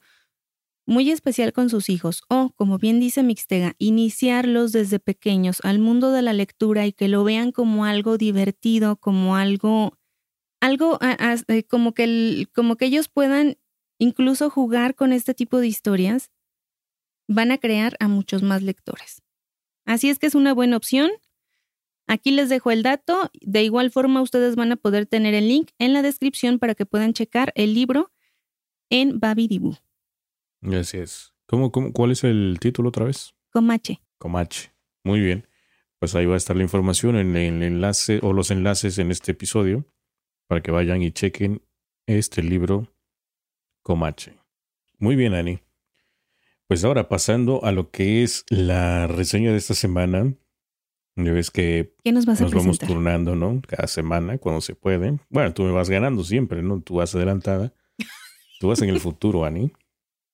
[0.86, 6.12] muy especial con sus hijos o, como bien dice Mixtega, iniciarlos desde pequeños al mundo
[6.12, 9.98] de la lectura y que lo vean como algo divertido, como algo,
[10.62, 13.58] algo eh, como, que como que ellos puedan
[13.98, 16.32] incluso jugar con este tipo de historias,
[17.28, 19.24] van a crear a muchos más lectores.
[19.86, 21.12] Así es que es una buena opción.
[22.08, 23.32] Aquí les dejo el dato.
[23.41, 26.86] De igual forma, ustedes van a poder tener el link en la descripción para que
[26.86, 28.12] puedan checar el libro
[28.89, 29.76] en Babidibu.
[30.73, 31.34] Así es.
[31.47, 33.36] ¿Cómo, cuál es el título otra vez?
[33.51, 34.01] Comache.
[34.17, 34.71] Comache.
[35.04, 35.47] Muy bien.
[35.99, 39.32] Pues ahí va a estar la información en el enlace o los enlaces en este
[39.32, 39.86] episodio
[40.47, 41.62] para que vayan y chequen
[42.08, 42.93] este libro
[43.84, 44.34] Comache.
[44.97, 45.60] Muy bien, Ani.
[46.67, 50.34] Pues ahora pasando a lo que es la reseña de esta semana.
[51.15, 53.62] Ya ves que nos, nos vamos turnando, ¿no?
[53.65, 55.19] Cada semana, cuando se puede.
[55.30, 56.82] Bueno, tú me vas ganando siempre, ¿no?
[56.82, 57.73] Tú vas adelantada.
[58.60, 59.71] Tú vas en el futuro, Ani.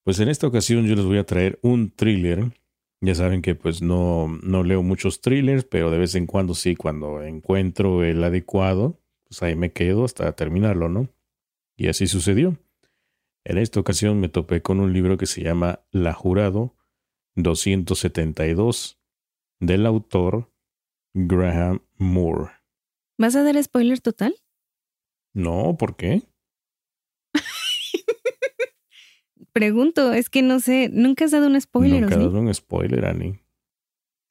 [0.03, 2.57] Pues en esta ocasión yo les voy a traer un thriller.
[3.01, 6.75] Ya saben que pues no, no leo muchos thrillers, pero de vez en cuando sí,
[6.75, 11.09] cuando encuentro el adecuado, pues ahí me quedo hasta terminarlo, ¿no?
[11.75, 12.57] Y así sucedió.
[13.43, 16.75] En esta ocasión me topé con un libro que se llama La Jurado
[17.35, 18.99] 272
[19.59, 20.51] del autor
[21.13, 22.51] Graham Moore.
[23.17, 24.35] ¿Vas a dar spoiler total?
[25.33, 26.23] No, ¿por qué?
[29.53, 32.01] Pregunto, es que no sé, nunca has dado un spoiler.
[32.01, 33.39] Nunca he dado un spoiler, Ani.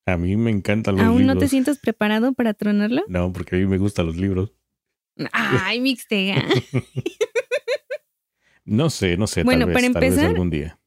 [0.07, 1.19] A mí me encantan los libros.
[1.19, 3.03] ¿Aún no te sientes preparado para tronarlo?
[3.09, 4.53] No, porque a mí me gustan los libros.
[5.33, 6.43] Ay, mixtega.
[8.65, 9.45] no sé, no sé.
[9.45, 10.79] Bueno, tal vez, para empezar, tal vez algún día.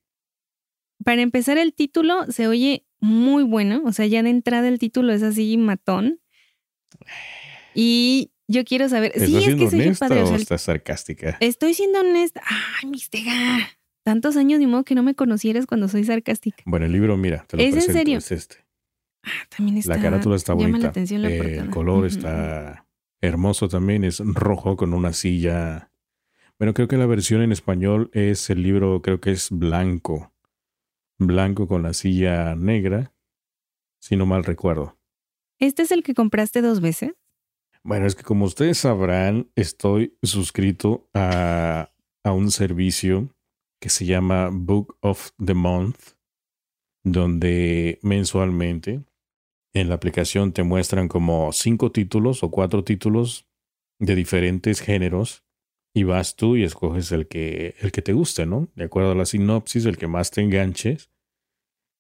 [1.04, 3.84] Para empezar, el título se oye muy bueno.
[3.86, 6.20] O sea, ya de entrada el título es así matón.
[7.76, 9.12] Y yo quiero saber.
[9.14, 11.38] ¿Estás sí, siendo es que honesta padre, o, estás sarcástica?
[11.40, 12.42] Estoy siendo honesta.
[12.46, 13.78] Ay, mixtega.
[14.04, 16.62] Tantos años ni modo que no me conocieras cuando soy sarcástica.
[16.66, 18.18] Bueno, el libro, mira, te lo ¿Es presento, en serio?
[18.18, 18.58] es este.
[19.24, 19.96] Ah, también está.
[19.96, 20.70] La carátula está bonita.
[20.72, 22.86] Llama la atención la eh, el color está
[23.22, 25.90] hermoso también, es rojo con una silla.
[26.60, 30.34] Bueno, creo que la versión en español es el libro, creo que es blanco.
[31.18, 33.14] Blanco con la silla negra,
[34.02, 34.98] si no mal recuerdo.
[35.60, 37.14] ¿Este es el que compraste dos veces?
[37.84, 41.92] Bueno, es que como ustedes sabrán, estoy suscrito a,
[42.24, 43.30] a un servicio
[43.84, 46.14] que se llama Book of the Month,
[47.04, 49.04] donde mensualmente
[49.74, 53.46] en la aplicación te muestran como cinco títulos o cuatro títulos
[54.00, 55.44] de diferentes géneros
[55.94, 58.70] y vas tú y escoges el que, el que te guste, ¿no?
[58.74, 61.12] De acuerdo a la sinopsis, el que más te enganches,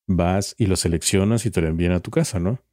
[0.07, 2.63] vas y lo seleccionas y te lo envían a tu casa, ¿no?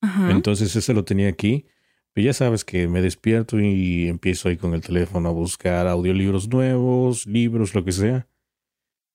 [0.00, 0.32] Ajá.
[0.32, 1.66] Entonces ese lo tenía aquí.
[2.12, 6.48] Pero ya sabes que me despierto y empiezo ahí con el teléfono a buscar audiolibros
[6.48, 8.26] nuevos, libros, lo que sea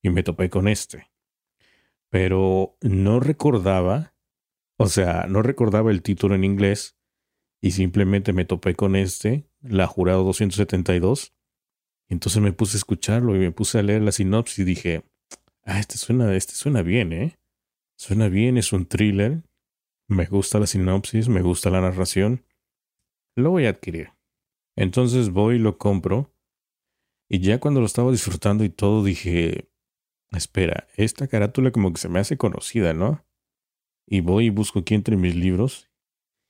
[0.04, 1.10] y me topé con este.
[2.10, 4.13] Pero no recordaba,
[4.78, 6.96] o sea, no recordaba el título en inglés
[7.62, 11.34] y simplemente me topé con este, La Jurado 272.
[12.10, 15.04] Y entonces me puse a escucharlo y me puse a leer la sinopsis y dije,
[15.63, 17.39] ah, este suena, este suena bien, ¿eh?
[17.96, 19.42] Suena bien, es un thriller.
[20.10, 22.46] Me gusta la sinopsis, me gusta la narración.
[23.36, 24.10] Lo voy a adquirir.
[24.76, 26.36] Entonces voy y lo compro.
[27.30, 29.70] Y ya cuando lo estaba disfrutando y todo, dije,
[30.38, 33.26] espera, esta carátula como que se me hace conocida, ¿no?
[34.08, 35.89] Y voy y busco aquí entre mis libros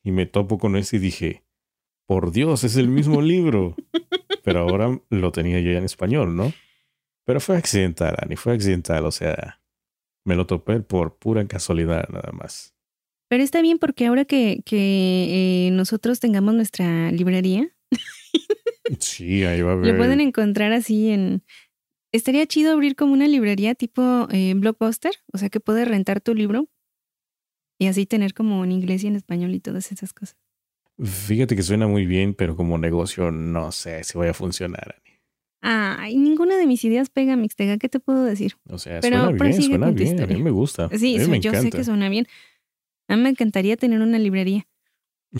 [0.03, 1.43] y me topo con ese y dije,
[2.07, 3.75] por Dios, es el mismo libro.
[4.43, 6.51] Pero ahora lo tenía ya en español, ¿no?
[7.25, 9.61] Pero fue accidental, Ani, fue accidental, o sea,
[10.25, 12.75] me lo topé por pura casualidad nada más.
[13.29, 17.73] Pero está bien porque ahora que, que eh, nosotros tengamos nuestra librería,
[18.99, 19.87] sí, ahí va a haber.
[19.93, 21.43] lo pueden encontrar así en
[22.13, 26.33] estaría chido abrir como una librería tipo eh, blockbuster, o sea que puedes rentar tu
[26.33, 26.69] libro
[27.77, 30.37] y así tener como en inglés y en español y todas esas cosas.
[31.03, 35.01] Fíjate que suena muy bien, pero como negocio no sé si vaya a funcionar.
[35.65, 38.55] Ay, ninguna de mis ideas pega, Mixtega, ¿qué te puedo decir?
[38.69, 40.89] O sea, suena bien, suena bien, a mí me gusta.
[40.89, 41.61] Sí, me yo encanta.
[41.61, 42.27] sé que suena bien.
[43.07, 44.67] A mí me encantaría tener una librería.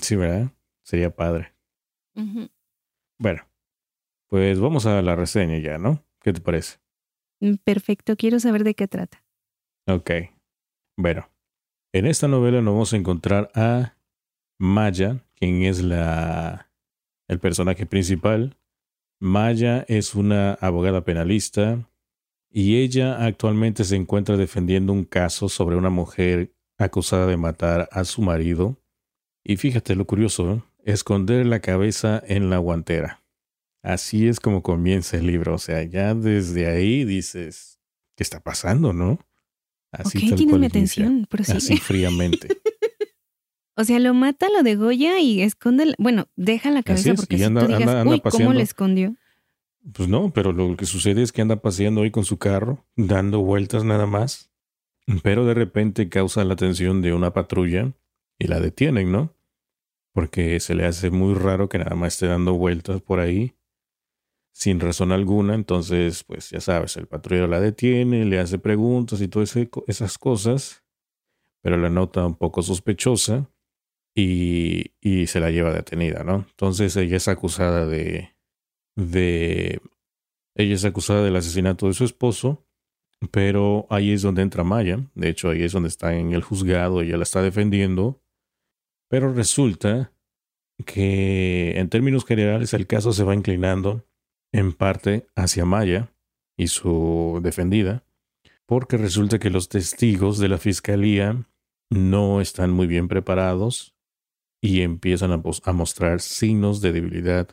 [0.01, 0.51] Sí, ¿verdad?
[0.81, 1.53] Sería padre.
[3.19, 3.43] Bueno,
[4.27, 6.03] pues vamos a la reseña ya, ¿no?
[6.23, 6.77] ¿Qué te parece?
[7.41, 9.23] Mm, Perfecto, quiero saber de qué trata.
[9.88, 10.12] Ok.
[10.97, 11.29] Bueno,
[11.91, 13.97] en esta novela nos vamos a encontrar a
[14.57, 16.71] Maya, quien es la
[17.27, 18.57] el personaje principal.
[19.19, 21.89] Maya es una abogada penalista
[22.49, 28.03] y ella actualmente se encuentra defendiendo un caso sobre una mujer acusada de matar a
[28.05, 28.77] su marido.
[29.43, 30.62] Y fíjate lo curioso, ¿eh?
[30.86, 33.22] esconder la cabeza en la guantera.
[33.84, 35.54] Así es como comienza el libro.
[35.56, 37.80] O sea, ya desde ahí dices,
[38.15, 39.19] ¿qué está pasando, no?
[39.91, 41.04] Así ok, tal tienes cual mi inicia.
[41.04, 41.58] atención, prosigue.
[41.58, 42.48] Así fríamente.
[43.76, 47.38] O sea, lo mata, lo degolla y esconde, la- bueno, deja la cabeza es, porque
[47.38, 48.54] y si anda- tú digas, anda- anda uy, ¿cómo paseando".
[48.54, 49.15] le escondió?
[49.93, 53.41] Pues no, pero lo que sucede es que anda paseando ahí con su carro, dando
[53.41, 54.52] vueltas nada más.
[55.24, 57.91] Pero de repente causa la atención de una patrulla
[58.38, 59.34] y la detienen, ¿no?
[60.13, 63.56] Porque se le hace muy raro que nada más esté dando vueltas por ahí
[64.54, 65.56] sin razón alguna.
[65.56, 69.54] Entonces, pues ya sabes, el patrullero la detiene, le hace preguntas y todas
[69.88, 70.86] esas cosas,
[71.62, 73.50] pero la nota un poco sospechosa
[74.16, 76.46] y, y se la lleva detenida, ¿no?
[76.50, 78.36] Entonces ella es acusada de,
[78.96, 79.82] de
[80.56, 82.66] ella es acusada del asesinato de su esposo,
[83.32, 85.00] pero ahí es donde entra Maya.
[85.16, 88.22] De hecho, ahí es donde está en el juzgado, ella la está defendiendo.
[89.10, 90.13] Pero resulta
[90.86, 94.06] que en términos generales el caso se va inclinando
[94.54, 96.13] en parte hacia Maya
[96.56, 98.06] y su defendida,
[98.66, 101.46] porque resulta que los testigos de la fiscalía
[101.89, 103.96] no están muy bien preparados
[104.62, 107.50] y empiezan a, mostrar signos de debilidad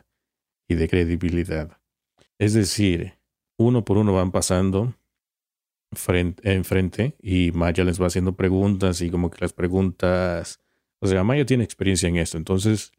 [0.69, 1.77] y de credibilidad.
[2.39, 3.15] Es decir,
[3.57, 4.95] uno por uno van pasando
[5.91, 10.61] frente, enfrente y Maya les va haciendo preguntas y como que las preguntas,
[10.99, 12.93] o sea, Maya tiene experiencia en esto, entonces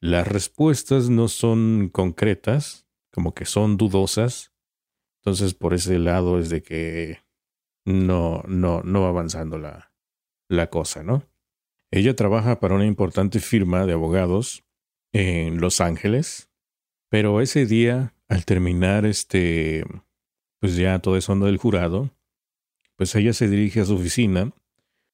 [0.00, 4.52] las respuestas no son concretas, como que son dudosas,
[5.20, 7.18] entonces por ese lado es de que
[7.84, 9.92] no, no, no va avanzando la,
[10.48, 11.24] la cosa, ¿no?
[11.90, 14.64] Ella trabaja para una importante firma de abogados
[15.12, 16.50] en Los Ángeles,
[17.10, 19.84] pero ese día, al terminar este,
[20.60, 22.10] pues ya todo eso del jurado,
[22.96, 24.52] pues ella se dirige a su oficina,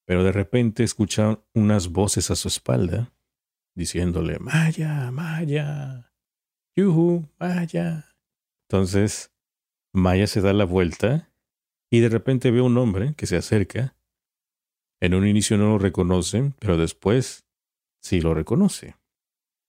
[0.07, 3.13] pero de repente escucha unas voces a su espalda
[3.77, 6.13] diciéndole, Maya, Maya,
[6.77, 8.17] yuhu, Maya.
[8.69, 9.33] Entonces,
[9.93, 11.31] Maya se da la vuelta
[11.91, 13.97] y de repente ve un hombre que se acerca.
[15.01, 17.47] En un inicio no lo reconoce, pero después
[18.01, 18.97] sí lo reconoce.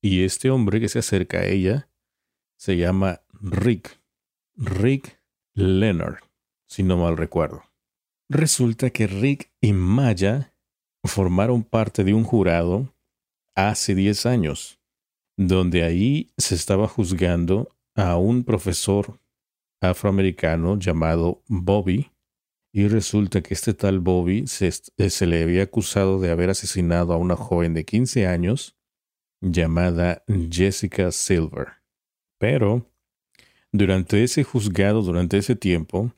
[0.02, 1.90] Y este hombre que se acerca a ella
[2.58, 4.00] se llama Rick.
[4.56, 5.20] Rick
[5.54, 6.20] Leonard,
[6.68, 7.64] si no mal recuerdo.
[8.30, 10.56] Resulta que Rick y Maya
[11.04, 12.96] formaron parte de un jurado
[13.54, 14.80] hace 10 años,
[15.38, 19.20] donde ahí se estaba juzgando a un profesor
[19.82, 22.12] afroamericano llamado Bobby,
[22.76, 27.18] y resulta que este tal Bobby se, se, le había acusado de haber asesinado a
[27.18, 28.76] una joven de 15 años
[29.40, 31.68] llamada Jessica Silver.
[32.38, 32.92] Pero
[33.72, 36.12] durante ese juzgado, durante ese tiempo,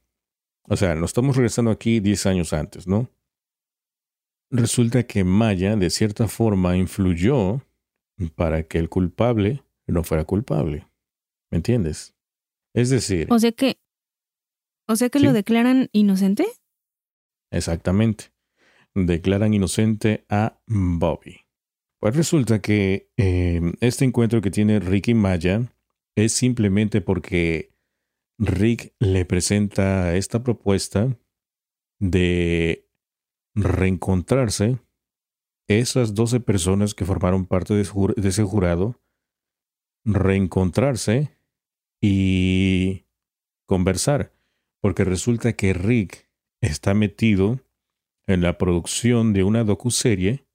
[0.63, 3.07] o sea, nos estamos regresando aquí 10 años antes, ¿no?
[4.49, 7.61] Resulta que Maya, de cierta forma, influyó
[8.35, 10.87] para que el culpable no fuera culpable.
[11.51, 12.15] ¿Me entiendes?
[12.73, 13.27] Es decir.
[13.31, 13.79] O sea que.
[14.87, 15.25] O sea que ¿Sí?
[15.25, 16.45] lo declaran inocente.
[17.51, 18.25] Exactamente.
[18.93, 21.41] Declaran inocente a Bobby.
[21.99, 25.63] Pues resulta que eh, este encuentro que tiene Rick y Maya
[26.15, 27.73] es simplemente porque
[28.37, 31.17] Rick le presenta esta propuesta
[31.99, 32.87] de
[33.55, 34.77] reencontrarse
[35.67, 39.01] esas 12 personas que formaron parte de, ese jurado,
[40.05, 41.37] reencontrarse
[42.01, 43.05] y
[43.65, 44.33] conversar,
[44.81, 46.29] porque resulta que Rick
[46.61, 47.59] está metido
[48.27, 50.47] en la producción de una docuserie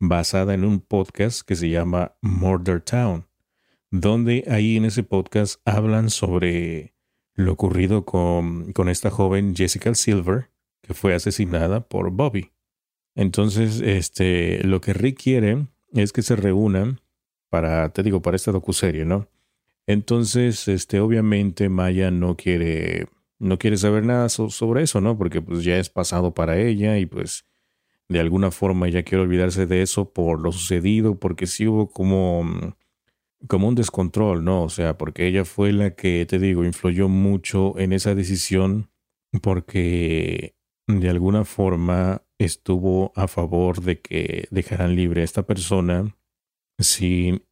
[0.00, 3.28] basada en un podcast que se llama Murder Town,
[3.90, 6.94] donde ahí en ese podcast hablan sobre
[7.34, 10.50] lo ocurrido con, con esta joven Jessica Silver,
[10.82, 12.51] que fue asesinada por Bobby.
[13.14, 17.00] Entonces, este, lo que Rick quiere es que se reúnan
[17.50, 19.28] para, te digo, para esta docuserie, ¿no?
[19.86, 25.18] Entonces, este, obviamente Maya no quiere, no quiere saber nada so sobre eso, ¿no?
[25.18, 27.44] Porque pues ya es pasado para ella y pues
[28.08, 32.76] de alguna forma ella quiere olvidarse de eso por lo sucedido, porque sí hubo como,
[33.48, 34.62] como un descontrol, ¿no?
[34.62, 38.90] O sea, porque ella fue la que, te digo, influyó mucho en esa decisión
[39.40, 40.54] porque
[40.86, 46.16] de alguna forma estuvo a favor de que dejaran libre a esta persona
[46.78, 47.44] sin...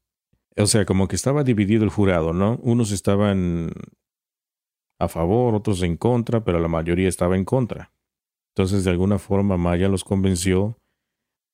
[0.56, 2.58] O sea, como que estaba dividido el jurado, ¿no?
[2.62, 3.70] Unos estaban
[4.98, 7.92] a favor, otros en contra, pero la mayoría estaba en contra.
[8.54, 10.76] Entonces, de alguna forma, Maya los convenció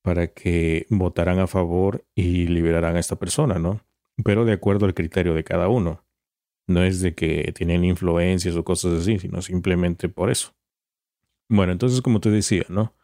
[0.03, 3.81] para que votaran a favor y liberaran a esta persona, ¿no?
[4.25, 6.05] Pero de acuerdo al criterio de cada uno.
[6.68, 10.55] No es de que tienen influencias o cosas así, sino simplemente por eso.
[11.49, 12.94] Bueno, entonces, como te decía, ¿no?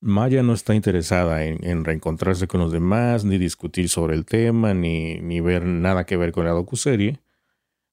[0.00, 5.20] Maya no está interesada en, reencontrarse con los demás, ni discutir sobre el tema, ni,
[5.20, 7.20] ni ver nada que ver con la docuserie.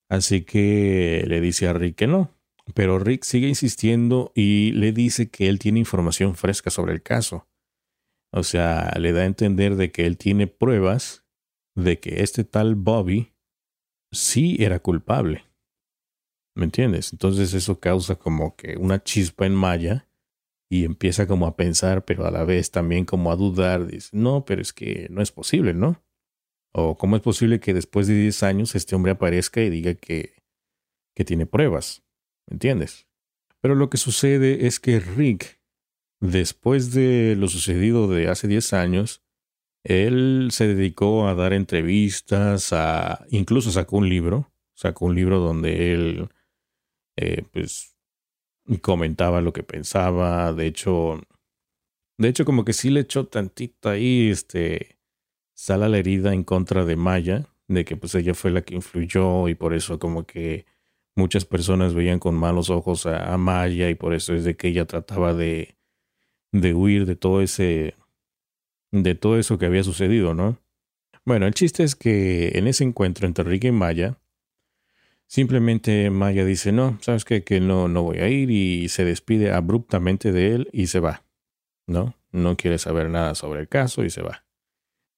[0.09, 2.31] Así que le dice a Rick que no.
[2.73, 7.47] Pero Rick sigue insistiendo y le dice que él tiene información fresca sobre el caso.
[8.31, 11.25] O sea, le da a entender de que él tiene pruebas
[11.75, 13.33] de que este tal Bobby
[14.11, 15.45] sí era culpable.
[16.55, 17.13] ¿Me entiendes?
[17.13, 20.06] Entonces eso causa como que una chispa en Maya
[20.69, 23.87] y empieza como a pensar, pero a la vez también como a dudar.
[23.87, 26.03] Dice, no, pero es que no es posible, ¿no?
[26.73, 30.43] O cómo es posible que después de 10 años este hombre aparezca y diga que,
[31.15, 32.03] que tiene pruebas.
[32.47, 33.07] ¿Me entiendes?
[33.61, 35.59] Pero lo que sucede es que Rick,
[36.19, 39.23] después de lo sucedido de hace 10 años,
[39.83, 45.93] él se dedicó a dar entrevistas, a incluso sacó un libro, sacó un libro donde
[45.93, 46.29] él
[47.15, 47.96] eh, pues
[48.81, 51.21] comentaba lo que pensaba, de hecho,
[52.17, 54.97] de hecho como que sí le echó tantito ahí, este,
[55.55, 58.75] sal a la herida en contra de Maya, de que pues ella fue la que
[58.75, 60.65] influyó y por eso como que
[61.15, 64.67] muchas personas veían con malos ojos a, a Maya y por eso es de que
[64.69, 65.77] ella trataba de,
[66.51, 67.95] de huir de todo ese,
[68.91, 70.59] de todo eso que había sucedido, ¿no?
[71.25, 74.17] Bueno, el chiste es que en ese encuentro entre Rick y Maya,
[75.27, 77.43] simplemente Maya dice, no, sabes qué?
[77.43, 81.25] que no, no voy a ir y se despide abruptamente de él y se va,
[81.87, 82.15] ¿no?
[82.31, 84.45] No quiere saber nada sobre el caso y se va.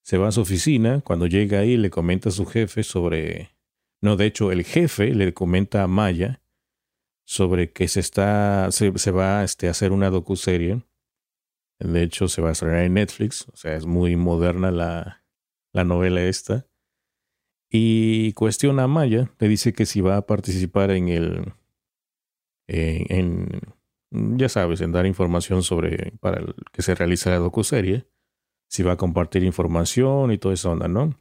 [0.04, 3.56] Se va a su oficina, cuando llega ahí le comenta a su jefe sobre...
[4.02, 6.42] No, de hecho, el jefe le comenta a Maya
[7.26, 10.84] sobre que se está, se, va este, a hacer una docuserie
[11.80, 13.48] de hecho, se va a estrenar en Netflix.
[13.54, 15.24] O sea, es muy moderna la,
[15.74, 16.68] la novela esta.
[17.70, 19.32] Y cuestiona a Maya.
[19.40, 21.54] Le dice que si va a participar en el.
[22.68, 23.48] En,
[24.12, 26.14] ya sabes, en dar información sobre.
[26.20, 28.08] para el que se realiza la docuserie.
[28.68, 31.20] Si va a compartir información y toda esa onda, ¿no?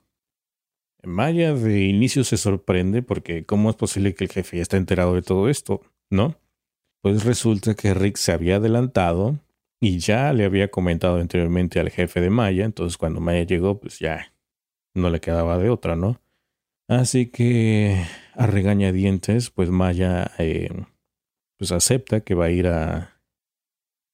[1.05, 5.15] Maya de inicio se sorprende porque ¿cómo es posible que el jefe ya esté enterado
[5.15, 5.81] de todo esto?
[6.11, 6.37] ¿No?
[7.01, 9.39] Pues resulta que Rick se había adelantado
[9.81, 14.01] y ya le había comentado anteriormente al jefe de Maya, entonces cuando Maya llegó, pues
[14.01, 14.35] ya
[14.95, 16.21] no le quedaba de otra, ¿no?
[16.89, 18.03] Así que
[18.35, 20.71] a regañadientes, pues Maya eh,
[21.59, 23.21] pues acepta que va a ir a...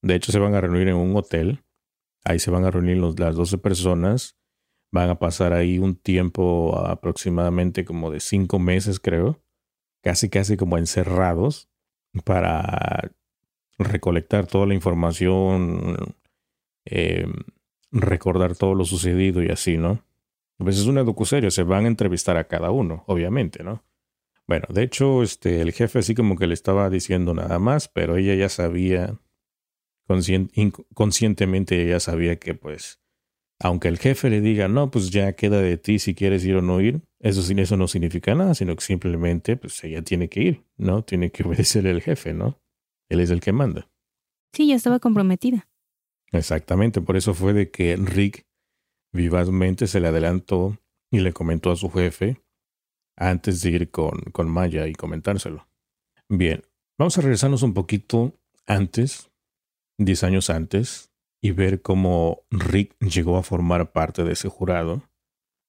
[0.02, 1.62] De hecho, se van a reunir en un hotel.
[2.24, 4.36] Ahí se van a reunir las 12 personas.
[4.90, 9.40] Van a pasar ahí un tiempo aproximadamente como de cinco meses, creo.
[10.02, 11.70] Casi, casi como encerrados
[12.24, 13.12] para
[13.78, 16.16] recolectar toda la información,
[16.84, 17.26] eh,
[17.90, 20.02] recordar todo lo sucedido y así, ¿no?
[20.58, 23.84] A veces es una docuserie, se van a entrevistar a cada uno, obviamente, ¿no?
[24.46, 28.16] Bueno, de hecho, este, el jefe así como que le estaba diciendo nada más, pero
[28.16, 29.18] ella ya sabía,
[30.94, 33.00] conscientemente ella sabía que pues,
[33.58, 36.62] aunque el jefe le diga, no, pues ya queda de ti si quieres ir o
[36.62, 40.64] no ir, eso, eso no significa nada, sino que simplemente pues ella tiene que ir,
[40.76, 41.02] ¿no?
[41.04, 42.60] Tiene que obedecerle al jefe, ¿no?
[43.08, 43.88] Él es el que manda.
[44.52, 45.66] Sí, ya estaba comprometida.
[46.32, 48.44] Exactamente, por eso fue de que Rick
[49.14, 50.76] vivazmente se le adelantó
[51.10, 52.42] y le comentó a su jefe
[53.16, 55.68] antes de ir con, con Maya y comentárselo.
[56.28, 56.62] Bien,
[56.98, 58.34] vamos a regresarnos un poquito
[58.66, 59.30] antes,
[59.98, 65.02] diez años antes, y ver cómo Rick llegó a formar parte de ese jurado,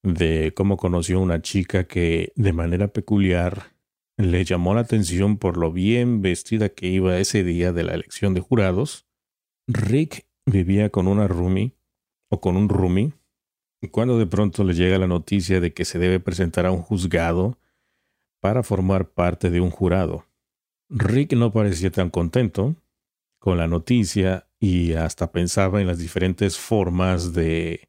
[0.02, 3.76] de cómo conoció a una chica que de manera peculiar
[4.18, 8.34] le llamó la atención por lo bien vestida que iba ese día de la elección
[8.34, 9.06] de jurados.
[9.68, 11.76] Rick vivía con una roomie
[12.30, 13.12] o con un roomie
[13.90, 17.58] cuando de pronto le llega la noticia de que se debe presentar a un juzgado
[18.40, 20.26] para formar parte de un jurado.
[20.88, 22.76] Rick no parecía tan contento
[23.38, 27.88] con la noticia y hasta pensaba en las diferentes formas de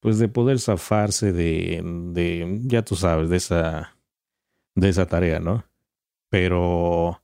[0.00, 1.82] pues de poder zafarse de,
[2.12, 3.98] de ya tú sabes de esa
[4.78, 5.64] de esa tarea, ¿no?
[6.30, 7.22] Pero,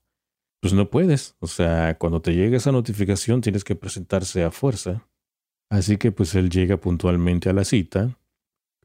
[0.61, 1.37] pues no puedes.
[1.41, 5.07] O sea, cuando te llega esa notificación tienes que presentarse a fuerza.
[5.71, 8.19] Así que pues él llega puntualmente a la cita,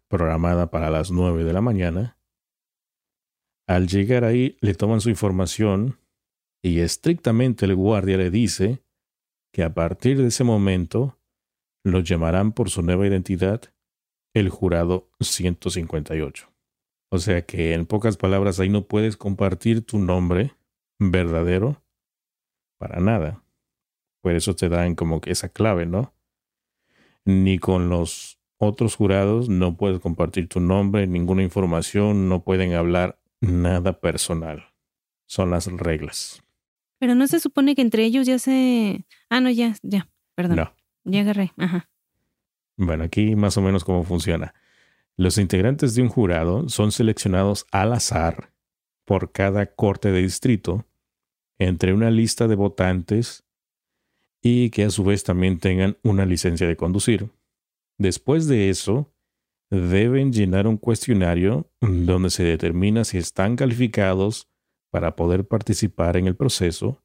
[0.07, 2.17] programada para las nueve de la mañana.
[3.67, 5.99] Al llegar ahí le toman su información
[6.63, 8.84] y estrictamente el guardia le dice
[9.53, 11.19] que a partir de ese momento
[11.86, 13.61] lo llamarán por su nueva identidad
[14.34, 16.51] el jurado 158.
[17.11, 20.55] O sea que en pocas palabras ahí no puedes compartir tu nombre
[20.99, 21.82] verdadero
[22.80, 23.43] para nada.
[24.21, 26.13] Por eso te dan como que esa clave, ¿no?
[27.30, 33.19] Ni con los otros jurados no puedes compartir tu nombre, ninguna información, no pueden hablar
[33.39, 34.65] nada personal.
[35.27, 36.43] Son las reglas.
[36.97, 39.05] Pero no se supone que entre ellos ya se...
[39.30, 40.57] Ah, no, ya, ya, perdón.
[40.57, 40.73] No.
[41.03, 41.88] Ya agarré, ajá.
[42.77, 44.55] Bueno, aquí más o menos cómo funciona.
[45.15, 48.53] Los integrantes de un jurado son seleccionados al azar
[49.05, 50.88] por cada corte de distrito
[51.59, 53.45] entre una lista de votantes
[54.41, 57.29] y que a su vez también tengan una licencia de conducir.
[57.97, 59.13] Después de eso,
[59.69, 64.49] deben llenar un cuestionario donde se determina si están calificados
[64.89, 67.03] para poder participar en el proceso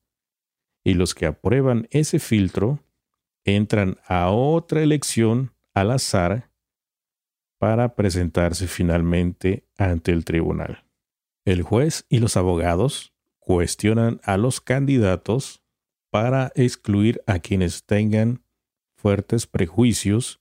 [0.85, 2.81] y los que aprueban ese filtro
[3.45, 6.51] entran a otra elección al azar
[7.59, 10.85] para presentarse finalmente ante el tribunal.
[11.45, 15.64] El juez y los abogados cuestionan a los candidatos
[16.15, 18.45] para excluir a quienes tengan
[18.95, 20.41] fuertes prejuicios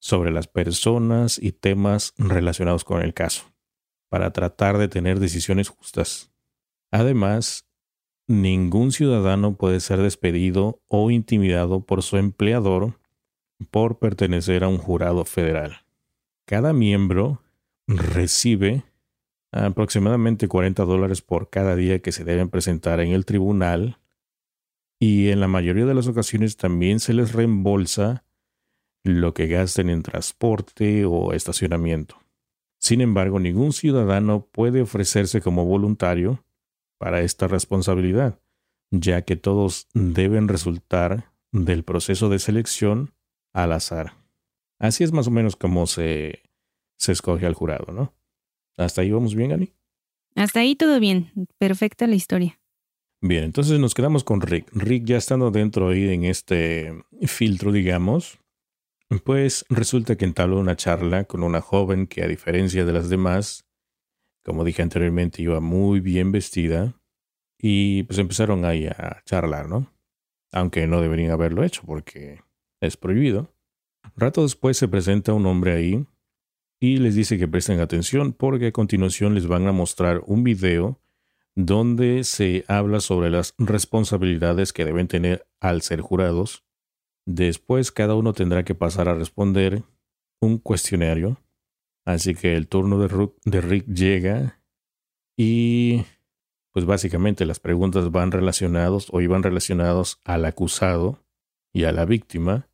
[0.00, 3.44] sobre las personas y temas relacionados con el caso,
[4.08, 6.32] para tratar de tener decisiones justas.
[6.90, 7.64] Además,
[8.26, 12.98] ningún ciudadano puede ser despedido o intimidado por su empleador
[13.70, 15.76] por pertenecer a un jurado federal.
[16.44, 17.40] Cada miembro
[17.86, 18.82] recibe
[19.52, 24.00] aproximadamente 40 dólares por cada día que se deben presentar en el tribunal
[24.98, 28.24] y en la mayoría de las ocasiones también se les reembolsa
[29.04, 32.16] lo que gasten en transporte o estacionamiento.
[32.78, 36.44] Sin embargo, ningún ciudadano puede ofrecerse como voluntario
[36.98, 38.40] para esta responsabilidad,
[38.90, 43.14] ya que todos deben resultar del proceso de selección
[43.52, 44.16] al azar.
[44.78, 46.42] Así es más o menos como se,
[46.98, 48.14] se escoge al jurado, ¿no?
[48.76, 49.72] ¿Hasta ahí vamos bien, Ani?
[50.36, 51.32] Hasta ahí todo bien.
[51.58, 52.60] Perfecta la historia.
[53.20, 54.70] Bien, entonces nos quedamos con Rick.
[54.72, 58.38] Rick ya estando dentro ahí en este filtro, digamos,
[59.24, 63.66] pues resulta que entabló una charla con una joven que a diferencia de las demás,
[64.44, 66.94] como dije anteriormente, iba muy bien vestida
[67.58, 69.92] y pues empezaron ahí a charlar, ¿no?
[70.52, 72.42] Aunque no deberían haberlo hecho porque
[72.80, 73.52] es prohibido.
[74.14, 76.06] Rato después se presenta un hombre ahí
[76.78, 81.00] y les dice que presten atención porque a continuación les van a mostrar un video
[81.58, 86.64] donde se habla sobre las responsabilidades que deben tener al ser jurados.
[87.26, 89.82] Después cada uno tendrá que pasar a responder
[90.40, 91.36] un cuestionario.
[92.06, 94.62] Así que el turno de, Rick llega
[95.36, 96.04] y
[96.72, 101.24] pues básicamente las preguntas van relacionados o iban relacionados al acusado
[101.74, 102.68] y a la víctima.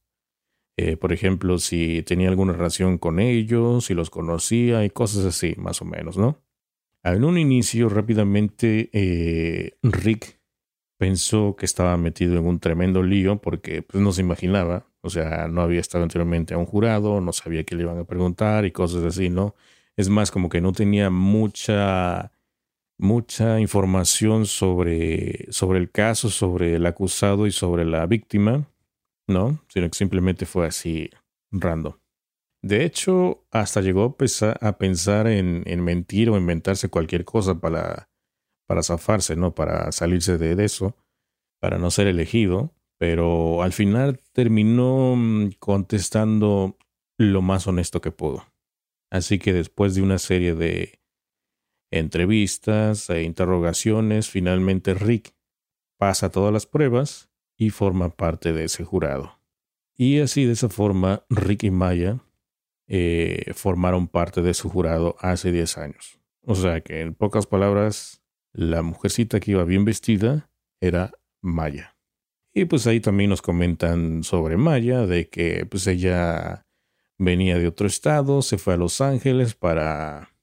[0.76, 5.54] Eh, por ejemplo, si tenía alguna relación con ellos, si los conocía y cosas así,
[5.56, 6.43] más o menos, ¿no?
[7.04, 10.40] En un inicio, rápidamente, eh, Rick
[10.98, 15.48] pensó que estaba metido en un tremendo lío porque pues, no se imaginaba, o sea,
[15.48, 18.72] no había estado anteriormente a un jurado, no sabía qué le iban a preguntar y
[18.72, 19.54] cosas así, ¿no?
[19.96, 22.32] Es más, como que no tenía mucha
[22.96, 28.66] mucha información sobre, sobre el caso, sobre el acusado y sobre la víctima.
[29.26, 29.60] ¿no?
[29.68, 31.10] Sino que simplemente fue así
[31.50, 31.94] random.
[32.64, 34.16] De hecho, hasta llegó
[34.62, 38.08] a pensar en, mentir o inventarse cualquier cosa para,
[38.66, 39.54] para zafarse, ¿no?
[39.54, 40.96] Para salirse de eso,
[41.60, 42.72] para no ser elegido.
[42.96, 46.78] Pero al final terminó mm, contestando
[47.18, 48.46] lo más honesto que pudo.
[49.10, 51.02] Así que después de una serie de
[51.90, 55.34] entrevistas e interrogaciones, finalmente Rick
[55.98, 59.38] pasa todas las pruebas y forma parte de ese jurado.
[59.98, 62.23] Y así de esa forma, Rick y Maya
[62.86, 66.20] eh, formaron parte de su jurado hace 10 años.
[66.42, 68.22] O sea que en pocas palabras,
[68.52, 71.96] la mujercita que iba bien vestida era Maya.
[72.52, 76.66] Y pues ahí también nos comentan sobre Maya, de que pues ella
[77.18, 80.34] venía de otro estado, se fue a Los Ángeles para,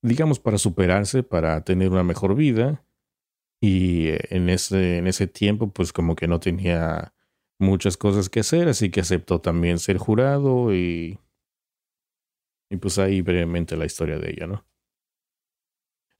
[0.00, 2.84] digamos, para superarse, para tener una mejor vida
[3.60, 7.14] y eh, en ese, en ese tiempo pues como que no tenía
[7.58, 11.18] muchas cosas que hacer, así que aceptó también ser jurado y,
[12.70, 14.64] y pues ahí brevemente la historia de ella, ¿no?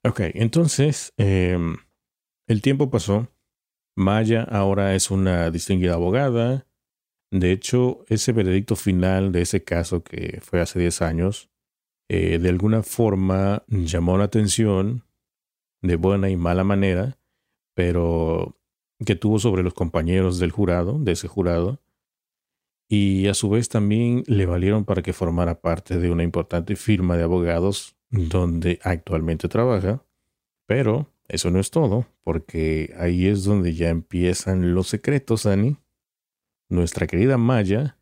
[0.03, 1.77] Ok, entonces em,
[2.47, 3.27] el tiempo pasó.
[3.95, 6.65] Maya ahora es una distinguida abogada.
[7.31, 11.49] De hecho, ese veredicto final de ese caso que fue hace 10 años,
[12.09, 15.03] eh, de alguna forma llamó la atención
[15.81, 17.17] de buena y mala manera
[17.73, 18.57] pero
[19.05, 21.79] que tuvo sobre los compañeros del jurado, de ese jurado,
[22.93, 27.15] y a su vez también le valieron para que formara parte de una importante firma
[27.15, 30.03] de abogados donde actualmente trabaja,
[30.67, 35.77] pero Eso no es todo, porque ahí es donde ya empiezan los secretos, Annie.
[36.67, 37.97] Nuestra querida Maya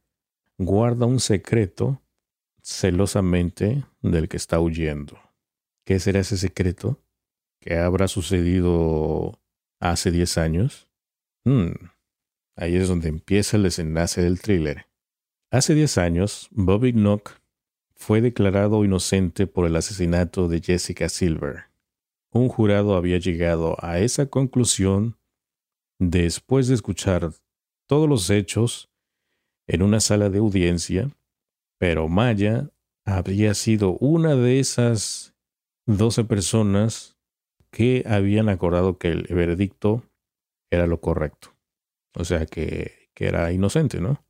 [0.58, 2.02] guarda un secreto
[2.64, 5.20] celosamente del que está huyendo.
[5.86, 7.00] ¿Qué será ese secreto?
[7.62, 9.40] ¿Qué habrá sucedido
[9.80, 10.90] hace 10 años?
[11.46, 11.74] Hmm,
[12.60, 14.88] ahí es donde empieza el desenlace del thriller.
[15.52, 17.32] Hace 10 años, Bobby Knock
[17.96, 21.66] fue declarado inocente por el asesinato de Jessica Silver.
[22.32, 25.18] Un jurado había llegado a esa conclusión
[26.00, 27.32] después de escuchar
[27.88, 28.90] todos los hechos
[29.68, 31.10] en una sala de audiencia,
[31.78, 32.70] pero Maya
[33.06, 35.34] había sido una de esas
[35.86, 37.18] doce personas
[37.72, 40.04] que habían acordado que el veredicto
[40.70, 41.59] era lo correcto.
[42.20, 44.22] O sea que, que era inocente, ¿no?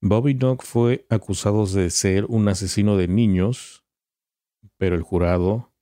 [0.00, 3.84] Bobby Dog fue acusado de ser un asesino de niños,
[4.76, 5.72] pero el jurado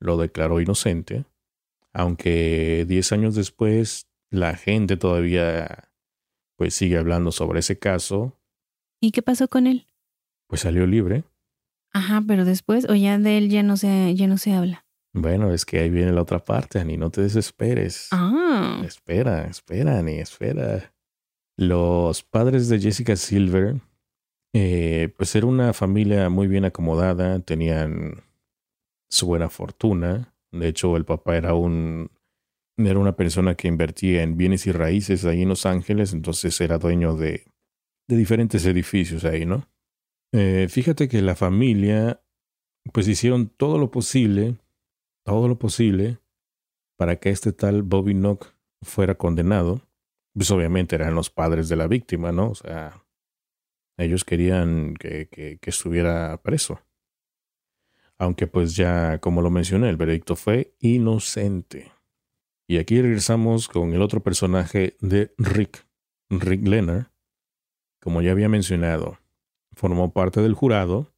[0.00, 1.26] lo declaró inocente,
[1.92, 5.92] aunque diez años después la gente todavía
[6.56, 8.36] pues sigue hablando sobre ese caso.
[9.00, 9.86] ¿Y qué pasó con él?
[10.48, 11.22] Pues salió libre.
[11.92, 14.86] Ajá, pero después o ya de él ya no se ya no se habla.
[15.12, 18.08] Bueno, es que ahí viene la otra parte, Ani, no te desesperes.
[18.10, 18.82] Ah.
[18.84, 20.92] Espera, espera, Ani, espera.
[21.58, 23.80] Los padres de Jessica Silver,
[24.54, 28.22] eh, pues era una familia muy bien acomodada, tenían
[29.08, 30.34] su buena fortuna.
[30.52, 32.10] De hecho, el papá era un
[32.78, 36.76] era una persona que invertía en bienes y raíces ahí en Los Ángeles, entonces era
[36.76, 37.46] dueño de,
[38.06, 39.66] de diferentes edificios ahí, ¿no?
[40.32, 42.20] Eh, fíjate que la familia,
[42.92, 44.56] pues hicieron todo lo posible,
[45.24, 46.18] todo lo posible,
[46.98, 48.52] para que este tal Bobby Knock
[48.82, 49.85] fuera condenado
[50.36, 52.50] pues obviamente eran los padres de la víctima, ¿no?
[52.50, 53.02] O sea,
[53.96, 56.82] ellos querían que, que, estuviera preso.
[58.18, 61.90] Aunque pues ya, como lo mencioné, el veredicto fue inocente.
[62.68, 65.86] Y aquí regresamos con el otro personaje de Rick,
[66.28, 67.06] Rick Leonard.
[68.02, 69.18] Como ya había mencionado,
[69.72, 71.14] formó parte del jurado,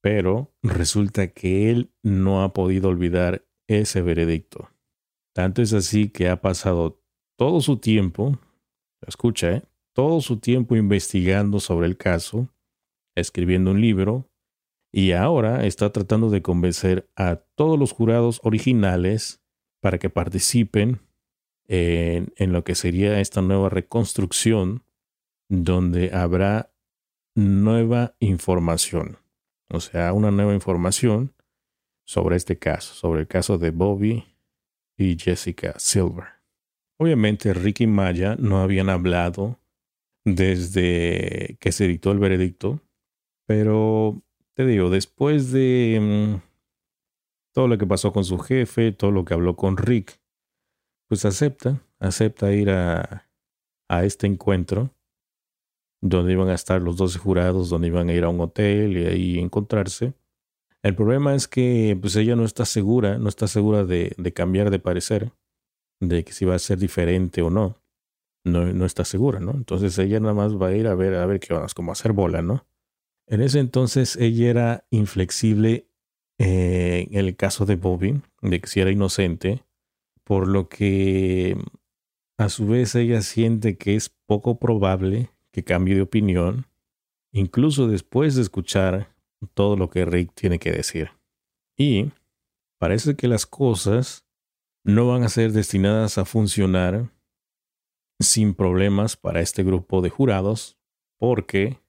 [0.00, 4.70] pero resulta que él no ha podido olvidar ese veredicto.
[5.34, 7.02] Tanto es así que ha pasado
[7.36, 8.38] todo su tiempo
[9.06, 9.62] escucha, ¿eh?
[9.92, 12.48] todo su tiempo investigando sobre el caso,
[13.14, 14.28] escribiendo un libro,
[14.92, 19.42] y ahora está tratando de convencer a todos los jurados originales
[19.80, 21.00] para que participen
[21.66, 24.84] en, en lo que sería esta nueva reconstrucción,
[25.48, 26.72] donde habrá
[27.34, 29.18] nueva información,
[29.68, 31.34] o sea, una nueva información
[32.06, 34.24] sobre este caso, sobre el caso de Bobby
[34.96, 36.33] y Jessica Silver.
[37.04, 39.60] Obviamente Ricky y Maya no habían hablado
[40.24, 42.80] desde que se dictó el veredicto,
[43.46, 44.22] pero
[44.54, 46.40] te digo, después de mm,
[47.52, 50.18] todo lo que pasó con su jefe, todo lo que habló con Rick,
[51.06, 53.28] pues acepta, acepta ir a,
[53.90, 54.90] a este encuentro
[56.00, 59.04] donde iban a estar los 12 jurados, donde iban a ir a un hotel y
[59.04, 60.14] ahí encontrarse.
[60.82, 64.70] El problema es que pues ella no está segura, no está segura de, de cambiar
[64.70, 65.32] de parecer
[66.00, 67.80] de que si va a ser diferente o no.
[68.44, 69.52] No, no está segura, ¿no?
[69.52, 72.12] Entonces ella nada más va a ir a ver, a ver qué van como hacer
[72.12, 72.66] bola, ¿no?
[73.26, 75.88] En ese entonces ella era inflexible
[76.38, 79.64] eh, en el caso de Bobby, de que si era inocente,
[80.24, 81.56] por lo que
[82.36, 86.66] a su vez ella siente que es poco probable que cambie de opinión,
[87.32, 89.14] incluso después de escuchar
[89.54, 91.10] todo lo que Rick tiene que decir.
[91.76, 92.10] Y
[92.78, 94.23] parece que las cosas
[94.84, 97.10] no van a ser destinadas a funcionar
[98.20, 100.78] sin problemas para este grupo de jurados,
[101.18, 101.80] porque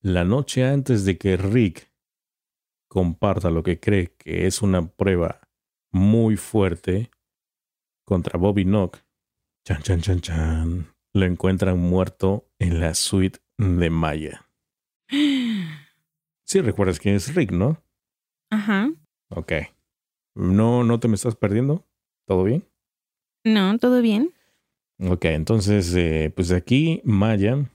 [0.00, 1.92] la noche antes de que Rick
[2.88, 5.48] comparta lo que cree que es una prueba
[5.92, 7.10] muy fuerte
[8.06, 8.98] contra Bobby Knock,
[9.66, 14.48] chan chan chan chan, lo encuentran muerto en la suite de Maya.
[16.48, 17.82] Sí recuerdas quién es Rick, ¿no?
[18.52, 18.88] Ajá.
[19.30, 19.52] Ok.
[20.36, 21.85] ¿No, no te me estás perdiendo?
[22.26, 22.68] ¿Todo bien?
[23.44, 24.32] No, todo bien.
[24.98, 27.70] Ok, entonces, eh, pues aquí Maya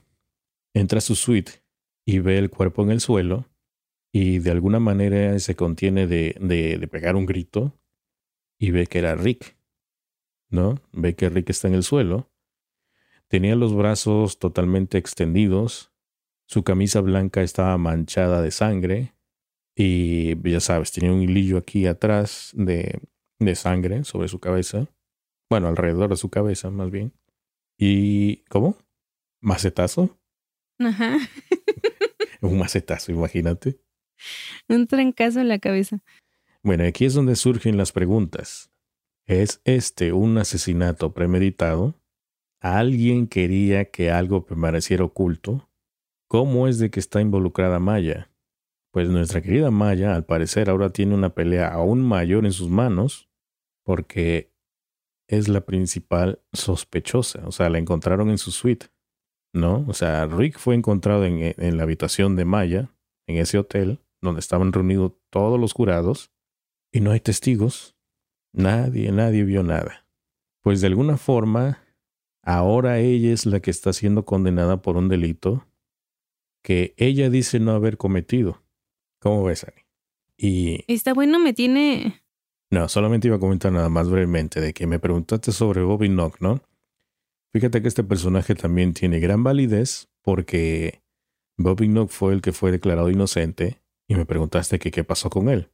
[0.74, 1.52] entra a su suite
[2.04, 3.48] y ve el cuerpo en el suelo
[4.12, 7.78] y de alguna manera se contiene de, de, de pegar un grito
[8.58, 9.56] y ve que era Rick,
[10.50, 10.80] ¿no?
[10.92, 12.30] Ve que Rick está en el suelo.
[13.28, 15.90] Tenía los brazos totalmente extendidos,
[16.46, 19.14] su camisa blanca estaba manchada de sangre
[19.74, 23.00] y ya sabes, tenía un hilillo aquí atrás de,
[23.44, 24.88] de sangre sobre su cabeza.
[25.50, 27.12] Bueno, alrededor de su cabeza, más bien.
[27.78, 28.76] ¿Y cómo?
[29.40, 30.18] ¿Macetazo?
[30.78, 31.18] Ajá.
[32.40, 33.80] Un macetazo, imagínate.
[34.68, 36.02] Un trancazo en la cabeza.
[36.62, 38.70] Bueno, aquí es donde surgen las preguntas.
[39.26, 42.00] ¿Es este un asesinato premeditado?
[42.60, 45.68] ¿Alguien quería que algo permaneciera oculto?
[46.28, 48.30] ¿Cómo es de que está involucrada Maya?
[48.92, 53.28] Pues nuestra querida Maya, al parecer, ahora tiene una pelea aún mayor en sus manos,
[53.84, 54.52] porque
[55.28, 57.46] es la principal sospechosa.
[57.46, 58.86] O sea, la encontraron en su suite,
[59.54, 59.84] ¿no?
[59.88, 62.94] O sea, Rick fue encontrado en, en la habitación de Maya,
[63.26, 66.30] en ese hotel, donde estaban reunidos todos los jurados,
[66.92, 67.96] y no hay testigos.
[68.52, 70.06] Nadie, nadie vio nada.
[70.62, 71.82] Pues de alguna forma,
[72.42, 75.66] ahora ella es la que está siendo condenada por un delito
[76.62, 78.62] que ella dice no haber cometido.
[79.20, 79.82] ¿Cómo ves, Ani?
[80.36, 80.84] Y...
[80.92, 82.21] Está bueno, me tiene...
[82.72, 86.40] No, solamente iba a comentar nada más brevemente de que me preguntaste sobre Bobby Knock,
[86.40, 86.62] ¿no?
[87.52, 91.02] Fíjate que este personaje también tiene gran validez porque
[91.58, 95.50] Bobby Knock fue el que fue declarado inocente y me preguntaste que qué pasó con
[95.50, 95.68] él.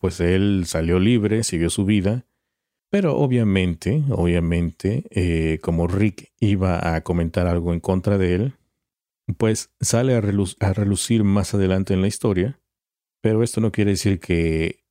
[0.00, 2.24] Pues él salió libre, siguió su vida,
[2.90, 8.54] pero obviamente, obviamente, eh, como Rick iba a comentar algo en contra de él,
[9.36, 12.58] pues sale a relucir más adelante en la historia
[13.20, 14.84] pero esto no quiere decir que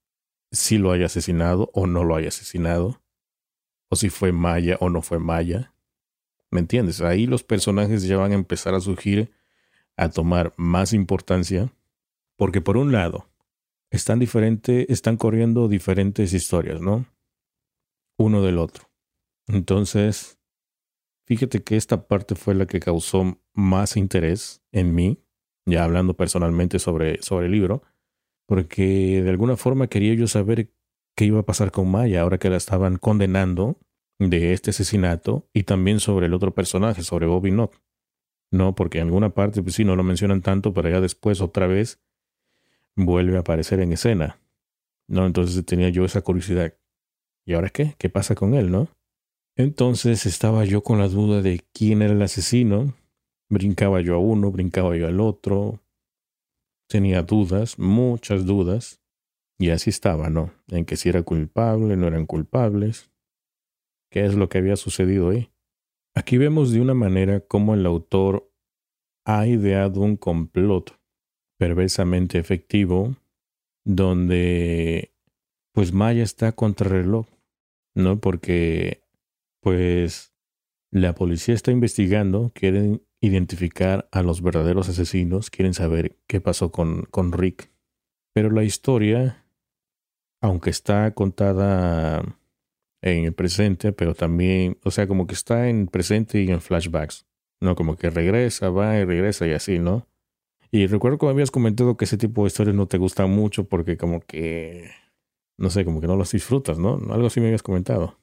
[0.52, 3.02] sí lo haya asesinado o no lo haya asesinado,
[3.90, 5.74] o si fue Maya o no fue Maya.
[6.50, 7.02] ¿Me entiendes?
[7.02, 9.32] Ahí los personajes ya van a empezar a surgir,
[9.96, 11.74] a tomar más importancia,
[12.38, 13.28] porque por un lado,
[13.90, 17.06] están diferentes, están corriendo diferentes historias, ¿no?
[18.18, 18.90] Uno del otro.
[19.48, 20.40] Entonces,
[21.26, 25.24] fíjate que esta parte fue la que causó más interés en mí,
[25.66, 27.84] ya hablando personalmente sobre, sobre el libro,
[28.48, 30.72] porque de alguna forma quería yo saber
[31.16, 33.78] qué iba a pasar con Maya ahora que la estaban condenando
[34.20, 37.80] de este asesinato y también sobre el otro personaje, sobre Bobby Knock.
[38.50, 41.68] No, porque en alguna parte, pues sí, no lo mencionan tanto, pero ya después otra
[41.68, 42.02] vez
[42.96, 44.40] vuelve a aparecer en escena.
[45.08, 46.74] No, entonces tenía yo esa curiosidad.
[47.46, 47.96] ¿Y ahora qué?
[47.98, 48.88] ¿Qué pasa con él, no?
[49.56, 52.94] Entonces estaba yo con la duda de quién era el asesino.
[53.50, 55.82] Brincaba yo a uno, brincaba yo al otro,
[56.88, 59.02] tenía dudas, muchas dudas,
[59.60, 60.52] y así estaba, ¿no?
[60.68, 63.12] En que si era culpable, no eran culpables.
[64.12, 65.50] ¿Qué es lo que había sucedido ahí?
[66.16, 68.52] Aquí vemos de una manera cómo el autor
[69.26, 70.98] ha ideado un complot
[71.60, 73.16] perversamente efectivo
[73.84, 75.14] donde
[75.74, 77.28] pues Maya está contra reloj,
[77.96, 78.20] ¿no?
[78.20, 79.02] Porque
[79.62, 80.34] pues
[80.92, 87.04] la policía está investigando, quieren identificar a los verdaderos asesinos, quieren saber qué pasó con,
[87.04, 87.72] con Rick.
[88.34, 89.46] Pero la historia,
[90.42, 92.24] aunque está contada
[93.02, 97.26] en el presente, pero también, o sea, como que está en presente y en flashbacks,
[97.62, 97.76] ¿no?
[97.76, 100.08] Como que regresa, va y regresa y así, ¿no?
[100.72, 103.68] Y recuerdo que me habías comentado que ese tipo de historias no te gustan mucho
[103.68, 104.90] porque como que,
[105.58, 107.00] no sé, como que no las disfrutas, ¿no?
[107.10, 108.20] Algo así me habías comentado.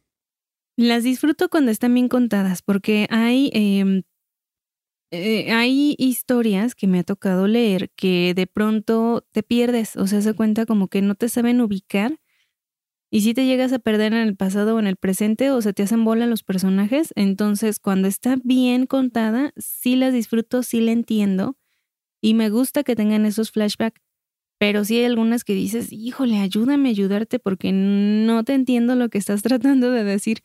[0.77, 4.03] Las disfruto cuando están bien contadas porque hay em,
[5.47, 10.21] eh, hay historias que me ha tocado leer que de pronto te pierdes, o sea,
[10.23, 12.21] se cuenta como que no te saben ubicar
[13.11, 15.73] y si te llegas a perder en el pasado o en el presente o se
[15.73, 20.93] te hacen bola los personajes, entonces cuando está bien contada, sí las disfruto, sí la
[20.93, 21.57] entiendo
[22.23, 24.01] y me gusta que tengan esos flashbacks,
[24.59, 29.09] pero sí hay algunas que dices, híjole, ayúdame a ayudarte porque no te entiendo lo
[29.11, 30.41] que estás tratando de decir.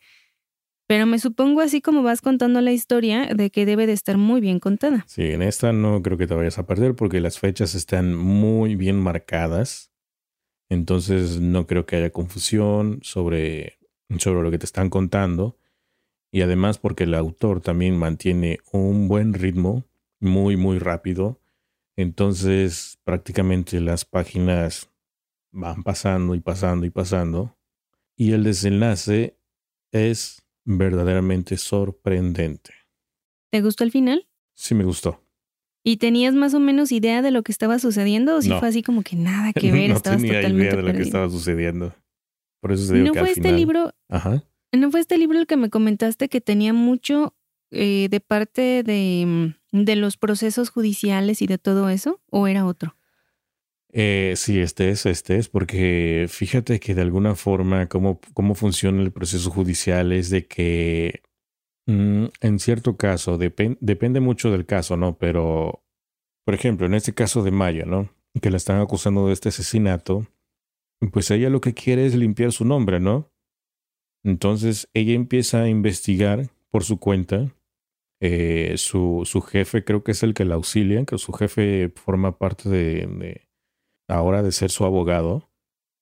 [0.90, 4.40] Pero me supongo así como vas contando la historia de que debe de estar muy
[4.40, 5.04] bien contada.
[5.06, 8.74] Sí, en esta no creo que te vayas a perder porque las fechas están muy
[8.74, 9.92] bien marcadas.
[10.68, 13.78] Entonces no creo que haya confusión sobre,
[14.18, 15.56] sobre lo que te están contando.
[16.32, 19.84] Y además porque el autor también mantiene un buen ritmo,
[20.18, 21.40] muy, muy rápido.
[21.94, 24.90] Entonces prácticamente las páginas
[25.52, 27.56] van pasando y pasando y pasando.
[28.16, 29.36] Y el desenlace
[29.92, 30.42] es
[30.78, 32.74] verdaderamente sorprendente.
[33.50, 34.28] ¿Te gustó el final?
[34.54, 35.24] Sí, me gustó.
[35.82, 38.82] ¿Y tenías más o menos idea de lo que estaba sucediendo o si fue así
[38.82, 39.90] como que nada que ver?
[39.90, 41.94] no tenía idea de lo que estaba sucediendo.
[42.60, 43.92] Por eso se digo ¿No que fue este libro?
[44.08, 44.44] Ajá.
[44.72, 47.34] ¿No fue este libro el que me comentaste que tenía mucho
[47.70, 52.20] eh, de parte de, mm, de los procesos judiciales y de todo eso?
[52.30, 52.96] ¿O era otro?
[53.92, 59.02] Eh, sí, este es, este es, porque fíjate que de alguna forma cómo, cómo funciona
[59.02, 61.22] el proceso judicial es de que
[61.86, 65.18] mm, en cierto caso, depende mucho del caso, ¿no?
[65.18, 65.82] Pero,
[66.44, 68.10] por ejemplo, en este caso de Maya, ¿no?
[68.40, 70.26] Que la están acusando de este asesinato,
[71.12, 73.32] pues ella lo que quiere es limpiar su nombre, ¿no?
[74.22, 77.52] Entonces ella empieza a investigar por su cuenta.
[78.22, 82.38] Eh, su, su jefe creo que es el que la auxilia, que su jefe forma
[82.38, 83.49] parte de
[84.10, 85.50] ahora de ser su abogado,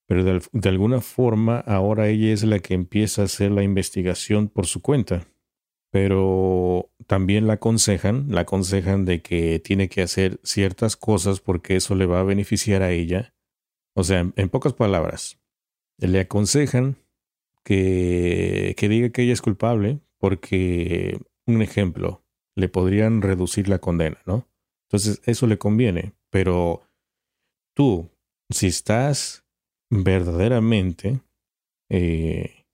[0.06, 4.66] Pero de, alguna forma ahora ella es la que empieza a hacer la investigación por
[4.66, 5.26] su cuenta.
[5.90, 11.94] Pero también la aconsejan, la aconsejan de que tiene que hacer ciertas cosas porque eso
[11.94, 13.34] le va a beneficiar a ella.
[13.94, 15.38] O sea, en, en pocas palabras,
[15.98, 16.96] le aconsejan
[17.64, 24.22] que, que diga que ella es culpable porque, un ejemplo, le podrían reducir la condena,
[24.26, 24.48] ¿no?
[24.88, 26.87] Entonces, eso le conviene, pero
[27.78, 28.10] tú,
[28.50, 29.46] si estás
[29.88, 31.22] verdaderamente,
[31.88, 32.66] eh,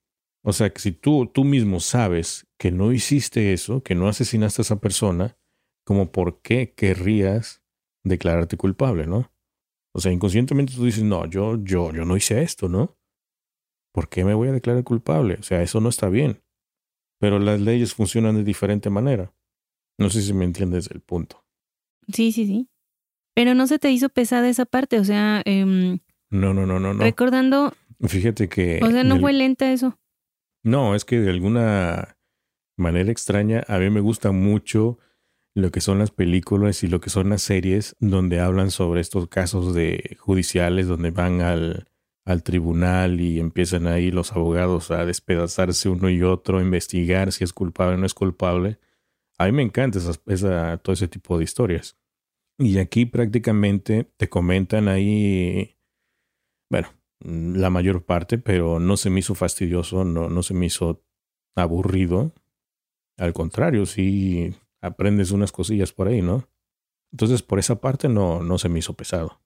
[0.42, 4.62] o sea, que si tú, tú mismo sabes que no hiciste eso, que no asesinaste
[4.62, 5.36] a esa persona,
[5.86, 7.62] como por qué querrías
[8.02, 9.30] declararte culpable, ¿no?
[9.94, 12.96] O sea, inconscientemente tú dices, no, yo, yo, yo no hice esto, ¿no?
[13.92, 15.34] ¿Por qué me voy a declarar culpable?
[15.34, 16.42] O sea, eso no está bien.
[17.20, 19.34] Pero las leyes funcionan de diferente manera.
[19.98, 21.44] No sé si me entiendes el punto.
[22.11, 22.70] Sí, sí, sí.
[23.35, 25.43] Pero no se te hizo pesada esa parte, o sea...
[25.45, 25.64] Eh,
[26.30, 27.03] no, no, no, no, no.
[27.03, 27.74] Recordando...
[28.01, 28.80] Fíjate que...
[28.82, 29.99] O sea, no fue lenta eso.
[30.62, 32.16] No, es que de alguna
[32.76, 34.99] manera extraña, a mí me gusta mucho
[35.55, 39.28] lo que son las películas y lo que son las series donde hablan sobre estos
[39.28, 41.89] casos de judiciales, donde van al,
[42.24, 47.45] al tribunal y empiezan ahí los abogados a despedazarse uno y otro, a investigar si
[47.45, 48.78] es culpable o no es culpable.
[49.39, 51.97] A mí me encanta esa, todo ese tipo de historias.
[52.59, 55.76] Y aquí prácticamente te comentan ahí,
[56.70, 56.88] bueno,
[57.20, 61.05] la mayor parte, pero no se me hizo fastidioso, no, no se me hizo
[61.57, 62.32] aburrido.
[63.16, 66.48] Al contrario, sí aprendes unas cosillas por ahí, ¿no?
[67.12, 69.40] Entonces, por esa parte no, no se me hizo pesado.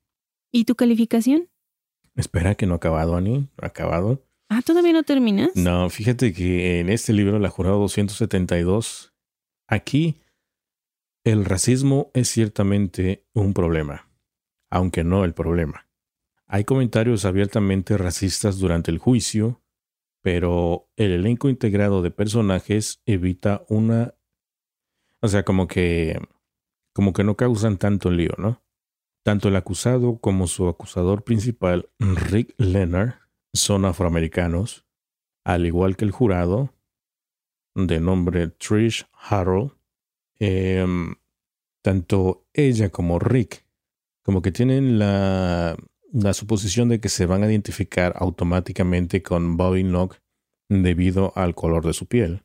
[0.51, 1.49] ¿Y tu calificación?
[2.15, 3.49] Espera que no ha acabado, Ani.
[3.59, 4.25] Acabado.
[4.49, 5.51] Ah, ¿todavía no terminas?
[5.55, 9.15] No, fíjate que en este libro, La Jurada 272,
[9.67, 10.23] aquí
[11.31, 14.09] el racismo es ciertamente un problema,
[14.71, 15.87] aunque no el problema.
[16.47, 19.63] Hay comentarios abiertamente racistas durante el juicio,
[20.23, 24.15] pero el elenco integrado de personajes evita una...
[25.21, 26.19] O sea, como que...
[26.95, 28.63] como que no causan tanto lío, ¿no?
[29.23, 33.17] Tanto el acusado como su acusador principal, Rick Leonard,
[33.53, 34.87] son afroamericanos,
[35.45, 36.75] al igual que el jurado,
[37.75, 39.78] de nombre Trish Harrell.
[40.41, 41.15] Em,
[41.83, 43.65] tanto ella como Rick,
[44.25, 45.77] como que tienen la,
[46.13, 50.19] la suposición de que se van a identificar automáticamente con Bobby Knock
[50.69, 52.45] debido al color de su piel.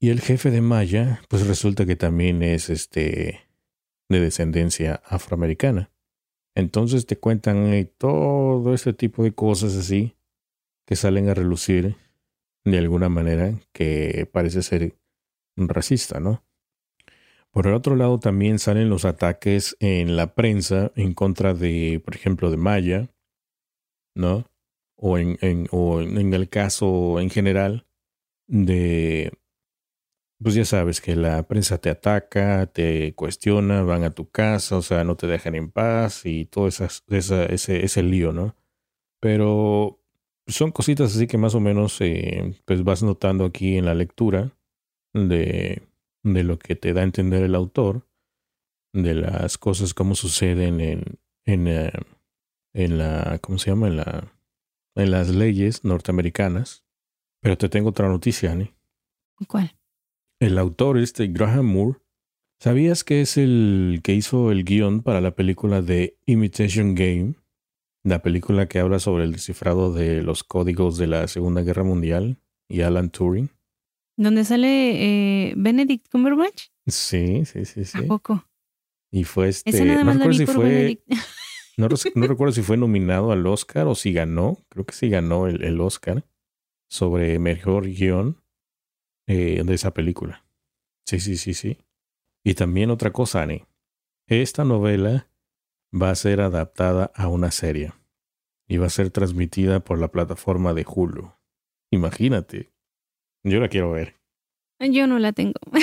[0.00, 3.40] Y el jefe de Maya, pues resulta que también es este
[4.08, 5.90] de descendencia afroamericana.
[6.54, 10.16] Entonces te cuentan todo este tipo de cosas así
[10.86, 11.96] que salen a relucir
[12.64, 14.96] de alguna manera que parece ser
[15.56, 16.44] racista, ¿no?
[17.52, 22.14] Por el otro lado también salen los ataques en la prensa en contra de, por
[22.14, 23.10] ejemplo, de Maya,
[24.14, 24.46] ¿no?
[24.96, 27.86] O en, en, o en el caso en general
[28.46, 29.32] de
[30.42, 34.82] pues ya sabes que la prensa te ataca, te cuestiona, van a tu casa, o
[34.82, 38.56] sea, no te dejan en paz y todo esas, esa, ese, ese lío, ¿no?
[39.20, 40.00] Pero
[40.46, 44.56] son cositas así que más o menos eh, pues vas notando aquí en la lectura
[45.12, 45.82] de,
[46.22, 48.06] de lo que te da a entender el autor,
[48.92, 51.92] de las cosas como suceden en, en, eh,
[52.74, 53.88] en la, ¿cómo se llama?
[53.88, 54.32] En, la,
[54.96, 56.84] en las leyes norteamericanas.
[57.42, 58.74] Pero te tengo otra noticia, Annie.
[59.48, 59.76] ¿Cuál?
[60.40, 61.98] El autor, este Graham Moore,
[62.60, 67.34] ¿sabías que es el que hizo el guion para la película de Imitation Game?
[68.02, 72.38] La película que habla sobre el descifrado de los códigos de la Segunda Guerra Mundial
[72.68, 73.50] y Alan Turing.
[74.20, 76.66] ¿Dónde sale eh, Benedict Cumberbatch?
[76.86, 77.96] Sí, sí, sí, sí.
[77.96, 78.44] ¿A poco?
[79.10, 79.70] Y fue este.
[79.70, 81.02] Esa nada no más recuerdo si fue.
[81.78, 84.58] No, recuerdo si fue nominado al Oscar o si ganó.
[84.68, 86.26] Creo que sí ganó el, el Oscar
[86.90, 88.42] sobre mejor guion
[89.26, 90.44] eh, de esa película.
[91.06, 91.78] Sí, sí, sí, sí.
[92.44, 93.64] Y también otra cosa, Ani.
[94.26, 95.30] Esta novela
[95.90, 97.94] va a ser adaptada a una serie
[98.68, 101.32] y va a ser transmitida por la plataforma de Hulu.
[101.90, 102.70] Imagínate.
[103.42, 104.16] Yo la quiero ver.
[104.80, 105.54] Yo no la tengo.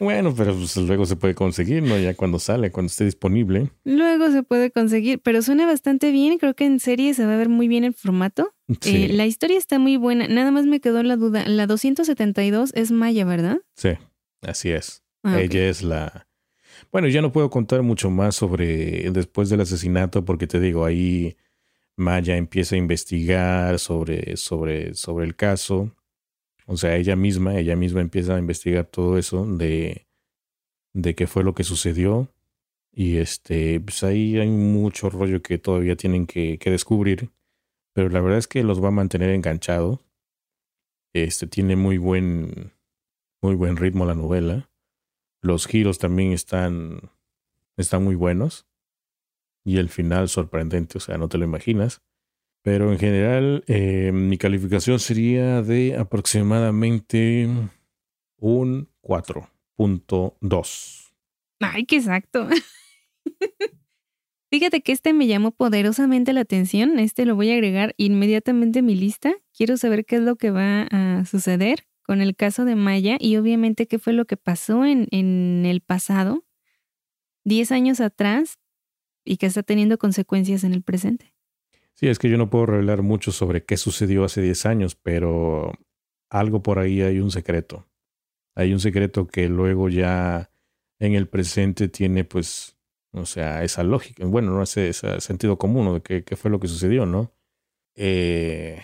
[0.00, 1.98] Bueno, pero pues luego se puede conseguir, ¿no?
[1.98, 3.70] Ya cuando sale, cuando esté disponible.
[3.84, 6.38] Luego se puede conseguir, pero suena bastante bien.
[6.38, 8.54] Creo que en serie se va a ver muy bien el formato.
[8.80, 10.26] Sí, Eh, la historia está muy buena.
[10.26, 11.46] Nada más me quedó la duda.
[11.46, 13.58] La 272 es Maya, ¿verdad?
[13.76, 13.90] sí,
[14.40, 15.02] así es.
[15.22, 15.38] Ah.
[15.38, 16.26] Ella es la...
[16.90, 21.36] Bueno, ya no puedo contar mucho más sobre después del asesinato porque te digo, ahí
[21.96, 25.94] Maya empieza a investigar sobre, sobre, sobre el caso.
[26.70, 30.06] O sea, ella misma, ella misma empieza a investigar todo eso de,
[30.94, 32.32] de qué fue lo que sucedió.
[32.92, 37.32] Y este, pues ahí hay mucho rollo que todavía tienen que, que descubrir.
[37.92, 39.98] pero la verdad es que los va a mantener enganchados.
[41.12, 42.72] Este tiene muy buen,
[43.42, 44.70] muy buen ritmo la novela.
[45.42, 47.10] Los giros también están,
[47.78, 48.68] están muy buenos.
[49.64, 52.00] Y el final sorprendente, o sea, no te lo imaginas.
[52.62, 57.48] Pero en general, eh, mi calificación sería de aproximadamente
[58.36, 61.14] un 4.2.
[61.60, 62.46] Ay, qué exacto.
[64.50, 66.98] Fíjate que este me llamó poderosamente la atención.
[66.98, 69.32] Este lo voy a agregar inmediatamente a mi lista.
[69.56, 73.36] Quiero saber qué es lo que va a suceder con el caso de Maya y
[73.36, 76.44] obviamente qué fue lo que pasó en, en el pasado,
[77.44, 78.58] 10 años atrás,
[79.24, 81.32] y que está teniendo consecuencias en el presente.
[82.00, 85.70] Sí, es que yo no puedo revelar mucho sobre qué sucedió hace 10 años, pero
[86.30, 87.86] algo por ahí hay un secreto.
[88.54, 90.50] Hay un secreto que luego ya
[90.98, 92.78] en el presente tiene pues
[93.12, 96.68] o sea, esa lógica, bueno, no ese, ese sentido común de qué, fue lo que
[96.68, 97.30] sucedió, ¿no?
[97.96, 98.80] Eh,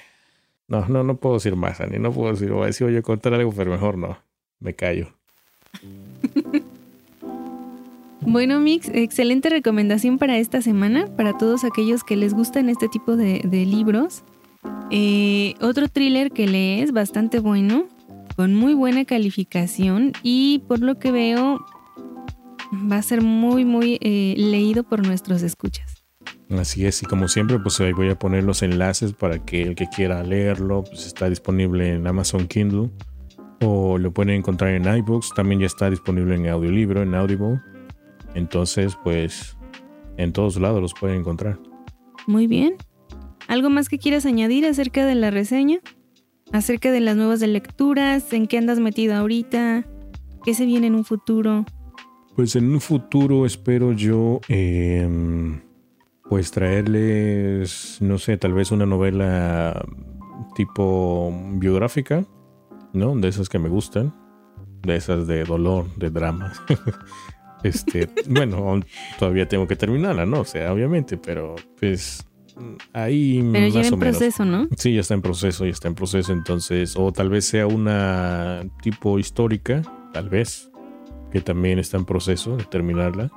[0.68, 3.32] no, no, no puedo decir más, Ani, no puedo decir, voy a decir, oye, contar
[3.32, 4.18] algo, pero mejor no,
[4.60, 5.16] me callo.
[8.26, 13.16] Bueno, Mix, excelente recomendación para esta semana, para todos aquellos que les gustan este tipo
[13.16, 14.24] de, libros.
[14.90, 17.86] Eh, otro thriller que lees bastante bueno,
[18.34, 21.64] con muy buena calificación y por lo que veo
[22.90, 26.02] va a ser muy, muy eh, leído por nuestros escuchas.
[26.50, 29.76] Así es, y como siempre, pues ahí voy a poner los enlaces para que el
[29.76, 32.90] que quiera leerlo, pues está disponible en Amazon Kindle
[33.62, 37.60] o lo pueden encontrar en iBooks, también ya está disponible en audiolibro, en Audible.
[38.36, 39.56] Entonces, pues
[40.18, 41.58] en todos lados los pueden encontrar.
[42.26, 42.74] Muy bien.
[43.48, 45.78] ¿Algo más que quieras añadir acerca de la reseña?
[46.52, 48.32] ¿Acerca de las nuevas de lecturas?
[48.34, 49.86] ¿En qué andas metido ahorita?
[50.44, 51.64] ¿Qué se viene en un futuro?
[52.34, 55.62] Pues en un futuro espero yo em,
[56.28, 59.82] pues traerles, no sé, tal vez una novela
[60.54, 62.26] tipo biográfica,
[62.92, 63.16] ¿no?
[63.16, 64.14] De esas que me gustan,
[64.82, 66.52] de esas de dolor, de drama.
[67.62, 68.80] este, bueno,
[69.18, 70.40] todavía tengo que terminarla, ¿no?
[70.40, 72.26] O sea, obviamente, pero pues
[72.92, 74.68] ahí pero ya en proceso, ¿no?
[74.76, 78.64] Sí, ya está en proceso, ya está en proceso, entonces, o tal vez sea una
[78.82, 79.82] tipo histórica,
[80.12, 80.70] tal vez,
[81.30, 83.30] que también está en proceso de terminarla.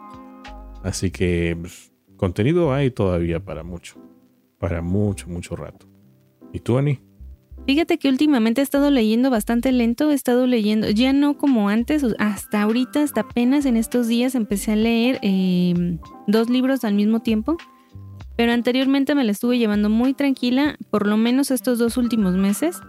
[0.84, 3.96] Así que pues, contenido hay todavía para mucho,
[4.58, 5.88] para mucho, mucho rato.
[6.54, 7.00] ¿Y tú, Ani?
[7.70, 12.04] Fíjate que últimamente he estado leyendo bastante lento, he estado leyendo, ya no como antes,
[12.18, 17.20] hasta ahorita, hasta apenas en estos días empecé a leer em, dos libros al mismo
[17.20, 17.58] tiempo,
[18.36, 22.80] pero anteriormente me la estuve llevando muy tranquila, por lo menos estos dos últimos meses.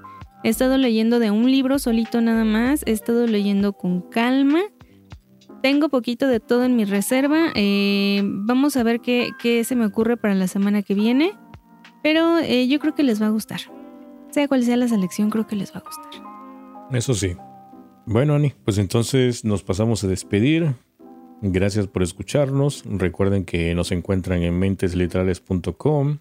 [0.44, 4.60] He estado leyendo de un libro solito nada más, he estado leyendo con calma
[5.62, 7.52] tengo poquito de todo en mi reserva.
[7.54, 11.34] Eh, vamos a ver qué, se me ocurre para la semana que viene.
[12.02, 13.60] Pero eh, yo creo que les va a gustar.
[14.30, 16.22] Sea cual sea la selección, creo que les va a gustar.
[16.92, 17.36] Eso sí.
[18.06, 20.74] Bueno, Ani, pues entonces nos pasamos a despedir.
[21.42, 22.84] Gracias por escucharnos.
[22.86, 26.18] Recuerden que nos encuentran en mentesliterales.com,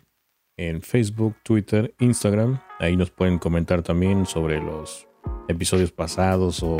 [0.57, 2.60] en Facebook, Twitter, Instagram.
[2.80, 5.07] Ahí nos pueden comentar también sobre los
[5.47, 6.78] episodios pasados o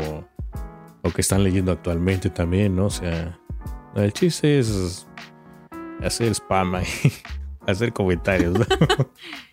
[1.02, 2.86] o que están leyendo actualmente también, ¿no?
[2.86, 3.38] O sea,
[3.94, 5.06] el chiste es
[6.02, 6.86] hacer spam ahí,
[7.66, 8.58] hacer comentarios.
[8.58, 8.66] ¿no?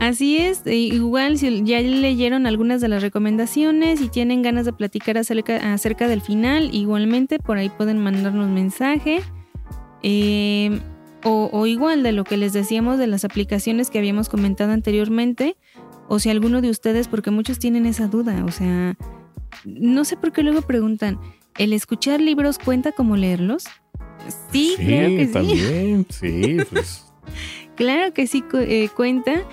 [0.00, 4.72] Así es, e igual si ya leyeron algunas de las recomendaciones y tienen ganas de
[4.72, 9.20] platicar acerca, acerca del final, igualmente por ahí pueden mandarnos mensaje.
[10.02, 10.80] Em,
[11.22, 15.58] o, o, igual de lo que les decíamos de las aplicaciones que habíamos comentado anteriormente,
[16.08, 18.96] o si alguno de ustedes, porque muchos tienen esa duda, o sea,
[19.66, 21.20] no sé por qué luego preguntan,
[21.58, 23.64] ¿el escuchar libros cuenta como leerlos?
[24.50, 26.06] Sí, claro que sí.
[26.08, 27.04] Sí, pues.
[27.76, 29.44] claro que sí eh, cuenta.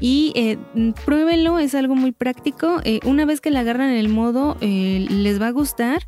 [0.00, 0.58] Y eh,
[1.04, 2.80] pruébenlo, es algo muy práctico.
[2.84, 6.02] Eh, una vez que la agarran el modo, eh, les va a gustar.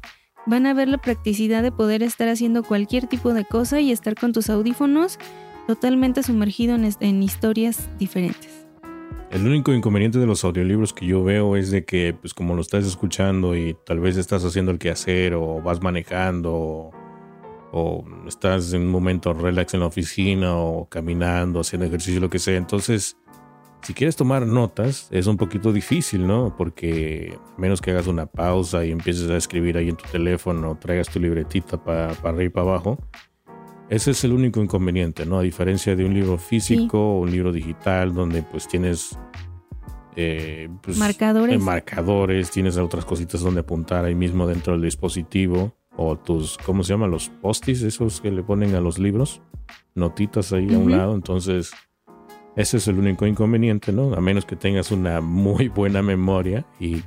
[0.46, 4.14] Van a ver la practicidad de poder estar haciendo cualquier tipo de cosa y estar
[4.14, 5.18] con tus audífonos
[5.66, 8.66] totalmente sumergido en historias diferentes.
[9.30, 12.60] El único inconveniente de los audiolibros que yo veo es de que, pues como lo
[12.60, 16.92] estás escuchando y tal vez estás haciendo el quehacer o vas manejando
[17.72, 22.38] o, estás en un momento relax en la oficina o caminando, haciendo ejercicio, lo que
[22.38, 22.56] sea.
[22.56, 23.18] Entonces,
[23.86, 26.56] si quieres tomar notas, es un poquito difícil, ¿no?
[26.58, 31.08] Porque menos que hagas una pausa y empieces a escribir ahí en tu teléfono, traigas
[31.08, 32.98] tu libretita para arriba y para abajo,
[33.88, 35.38] ese es el único inconveniente, ¿no?
[35.38, 39.16] A diferencia de un libro físico o un libro digital donde pues tienes
[40.16, 41.54] eh, pues, marcadores.
[41.54, 46.82] Eh, marcadores, tienes otras cositas donde apuntar ahí mismo dentro del dispositivo o tus, ¿cómo
[46.82, 47.12] se llaman?
[47.12, 49.42] Los postis, esos que le ponen a los libros,
[49.94, 51.14] notitas ahí a un lado.
[51.14, 51.70] Entonces,
[52.56, 54.14] Ese es el único inconveniente, ¿no?
[54.14, 57.02] A menos que tengas una muy buena memoria y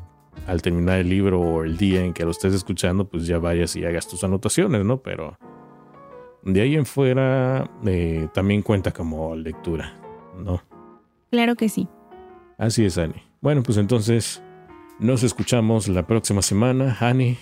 [0.45, 3.76] al terminar el libro o el día en que lo estés escuchando, pues ya vayas
[3.76, 5.02] y hagas tus anotaciones, ¿no?
[5.02, 5.39] Pero
[6.43, 10.00] de ahí en fuera eh, también cuenta como lectura,
[10.38, 10.62] ¿no?
[11.32, 11.88] Claro que sí.
[12.60, 13.24] Así es, Ani.
[13.41, 14.43] Bueno, pues entonces
[15.00, 16.95] nos escuchamos la próxima semana.
[17.00, 17.39] Ani,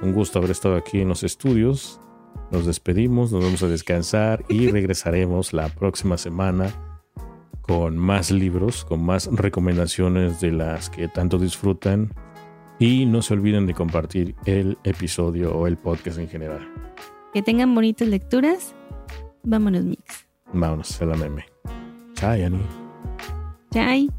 [0.00, 2.00] un gusto haber estado aquí en los estudios.
[2.50, 6.93] Nos despedimos, nos vamos a descansar y regresaremos la próxima semana
[7.66, 12.12] con más libros, con más recomendaciones de las que tanto disfrutan.
[12.78, 16.68] Y no se olviden de compartir el episodio o el podcast en general.
[17.32, 18.74] Que tengan bonitas lecturas.
[19.44, 20.26] Vámonos, Mix.
[20.52, 21.46] Vámonos, se la meme.
[22.14, 22.60] Chai, Ani.
[23.72, 24.10] Chai.